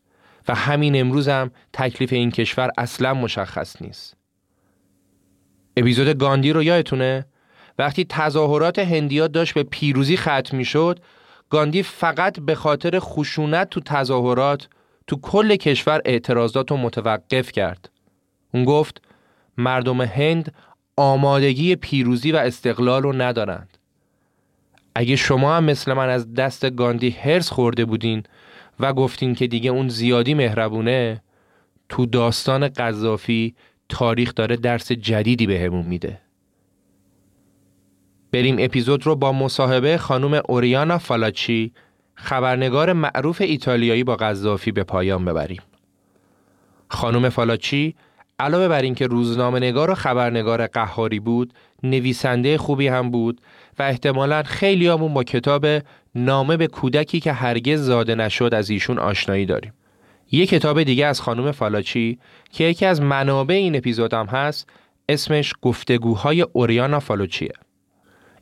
[0.49, 4.17] و همین امروز هم تکلیف این کشور اصلا مشخص نیست.
[5.77, 7.27] اپیزود گاندی رو یادتونه؟
[7.79, 11.01] وقتی تظاهرات هندیا داشت به پیروزی ختم می شد
[11.51, 14.69] گاندی فقط به خاطر خشونت تو تظاهرات
[15.07, 17.91] تو کل کشور اعتراضات رو متوقف کرد.
[18.55, 19.03] اون گفت
[19.59, 20.55] مردم هند
[20.97, 23.79] آمادگی پیروزی و استقلال رو ندارند.
[24.95, 28.23] اگه شما هم مثل من از دست گاندی هرس خورده بودین
[28.81, 31.23] و گفتین که دیگه اون زیادی مهربونه
[31.89, 33.55] تو داستان قذافی
[33.89, 36.26] تاریخ داره درس جدیدی بهمون میده.
[38.33, 41.73] بریم اپیزود رو با مصاحبه خانم اوریانا فالاچی
[42.15, 45.63] خبرنگار معروف ایتالیایی با قذافی به پایان ببریم.
[46.89, 47.95] خانم فالاچی
[48.39, 51.53] علاوه بر اینکه روزنامه نگار و خبرنگار قهاری بود،
[51.83, 53.41] نویسنده خوبی هم بود
[53.79, 55.67] و احتمالا خیلی همون با کتاب
[56.15, 59.73] نامه به کودکی که هرگز زاده نشد از ایشون آشنایی داریم.
[60.33, 62.19] یه کتاب دیگه از خانم فالاچی
[62.53, 64.69] که یکی از منابع این اپیزود هم هست
[65.09, 67.53] اسمش گفتگوهای اوریانا فالوچیه.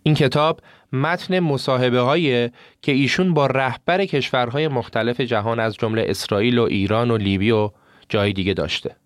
[0.06, 0.60] این کتاب
[0.92, 2.50] متن مصاحبه هایی
[2.82, 7.70] که ایشون با رهبر کشورهای مختلف جهان از جمله اسرائیل و ایران و لیبی و
[8.08, 8.96] جای دیگه داشته.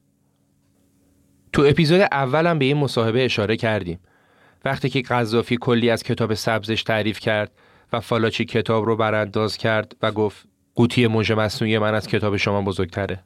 [1.53, 4.01] تو اپیزود اولم به این مصاحبه اشاره کردیم.
[4.65, 7.53] وقتی که قذافی کلی از کتاب سبزش تعریف کرد
[7.93, 12.63] و فالاچی کتاب رو برانداز کرد و گفت قوطی موج مصنوعی من از کتاب شما
[12.63, 13.21] بزرگتره.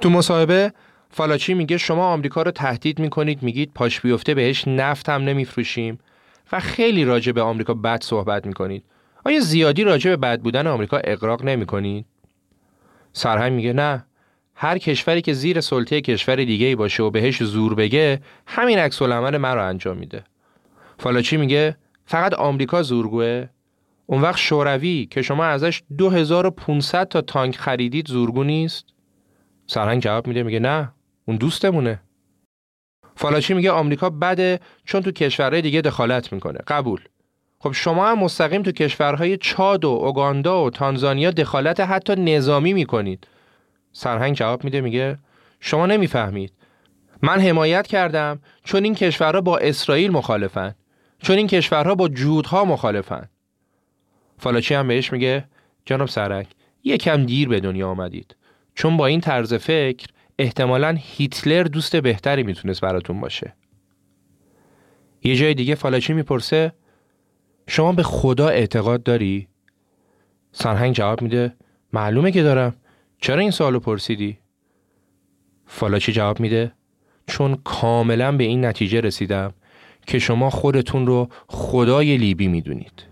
[0.00, 0.72] تو مصاحبه
[1.10, 5.98] فالاچی میگه شما آمریکا رو تهدید می‌کنید میگید پاش بیفته بهش نفت هم نمیفروشیم.
[6.52, 8.84] و خیلی راجع به آمریکا بد صحبت می‌کنید.
[9.24, 12.06] آیا زیادی راجع به بد بودن آمریکا اقراق نمی‌کنید؟
[13.12, 14.06] سرهنگ میگه نه.
[14.54, 19.36] هر کشوری که زیر سلطه کشور دیگه باشه و بهش زور بگه همین عکس العمل
[19.36, 20.24] من رو انجام میده.
[20.98, 21.76] فالاچی میگه؟
[22.06, 23.48] فقط آمریکا زورگوه.
[24.06, 28.86] اون وقت شوروی که شما ازش 2500 تا تانک خریدید زورگو نیست؟
[29.66, 30.92] سرهنگ جواب میده میگه نه.
[31.24, 32.00] اون دوستمونه.
[33.16, 36.58] فالاچی میگه آمریکا بده چون تو کشورهای دیگه دخالت می‌کنه.
[36.66, 37.00] قبول.
[37.58, 43.26] خب شما هم مستقیم تو کشورهای چاد و اوگاندا و تانزانیا دخالت حتی نظامی می‌کنید.
[43.92, 45.18] سرهنگ جواب میده میگه
[45.60, 46.52] شما نمی‌فهمید.
[47.22, 50.74] من حمایت کردم چون این کشورها با اسرائیل مخالفن.
[51.18, 53.28] چون این کشورها با جودها مخالفن.
[54.38, 55.44] فالاچی هم بهش میگه
[55.84, 56.46] جناب سرک
[56.84, 58.36] یکم دیر به دنیا آمدید.
[58.74, 60.06] چون با این طرز فکر
[60.42, 63.54] احتمالا هیتلر دوست بهتری می‌تونست براتون باشه.
[65.24, 66.72] یه جای دیگه فالاچی می‌پرسه؟
[67.68, 69.48] شما به خدا اعتقاد داری؟
[70.52, 71.54] سرهنگ جواب میده
[71.92, 72.76] معلومه که دارم.
[73.18, 74.38] چرا این سوالو پرسیدی؟
[75.66, 76.72] فالاچی جواب میده؟
[77.26, 79.54] چون کاملا به این نتیجه رسیدم
[80.06, 83.11] که شما خودتون رو خدای لیبی می‌دونید.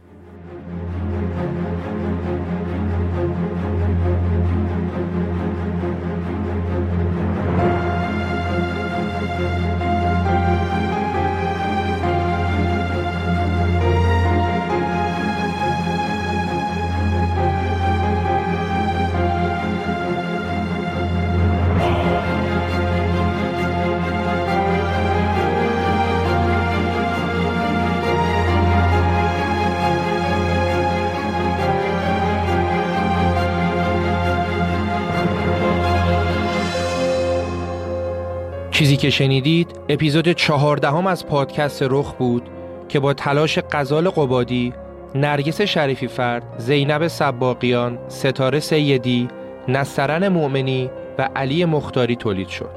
[38.80, 42.42] چیزی که شنیدید اپیزود چهاردهم از پادکست رخ بود
[42.88, 44.72] که با تلاش قزال قبادی،
[45.14, 49.28] نرگس شریفی فرد، زینب سباقیان، ستاره سیدی،
[49.68, 52.70] نصرن مؤمنی و علی مختاری تولید شد.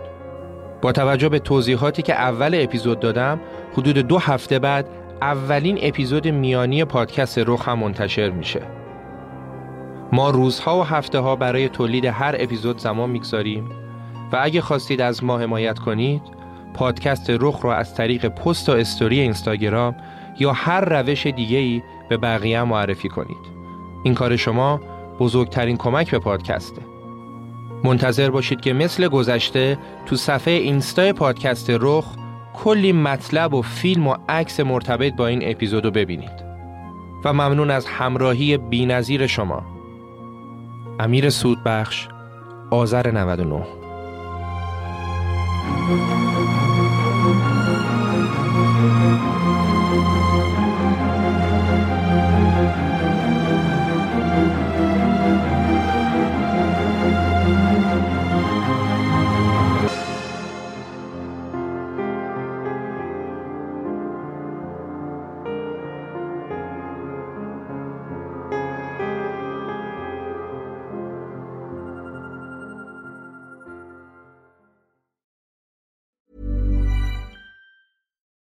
[0.82, 3.40] با توجه به توضیحاتی که اول اپیزود دادم،
[3.74, 4.86] حدود دو هفته بعد
[5.22, 8.62] اولین اپیزود میانی پادکست رخ هم منتشر میشه.
[10.12, 13.83] ما روزها و هفته ها برای تولید هر اپیزود زمان می‌گذاریم
[14.34, 16.22] و اگه خواستید از ما حمایت کنید
[16.74, 19.96] پادکست رخ را از طریق پست و استوری اینستاگرام
[20.40, 23.54] یا هر روش دیگه ای به بقیه معرفی کنید.
[24.04, 24.82] این کار شما
[25.20, 26.82] بزرگترین کمک به پادکسته.
[27.84, 32.06] منتظر باشید که مثل گذشته تو صفحه اینستا پادکست رخ
[32.54, 36.44] کلی مطلب و فیلم و عکس مرتبط با این اپیزودو ببینید.
[37.26, 39.64] و ممنون از همراهی بینظیر شما.
[41.00, 42.08] امیر سودبخش
[42.72, 43.83] آذر 99
[45.66, 46.43] Thank you.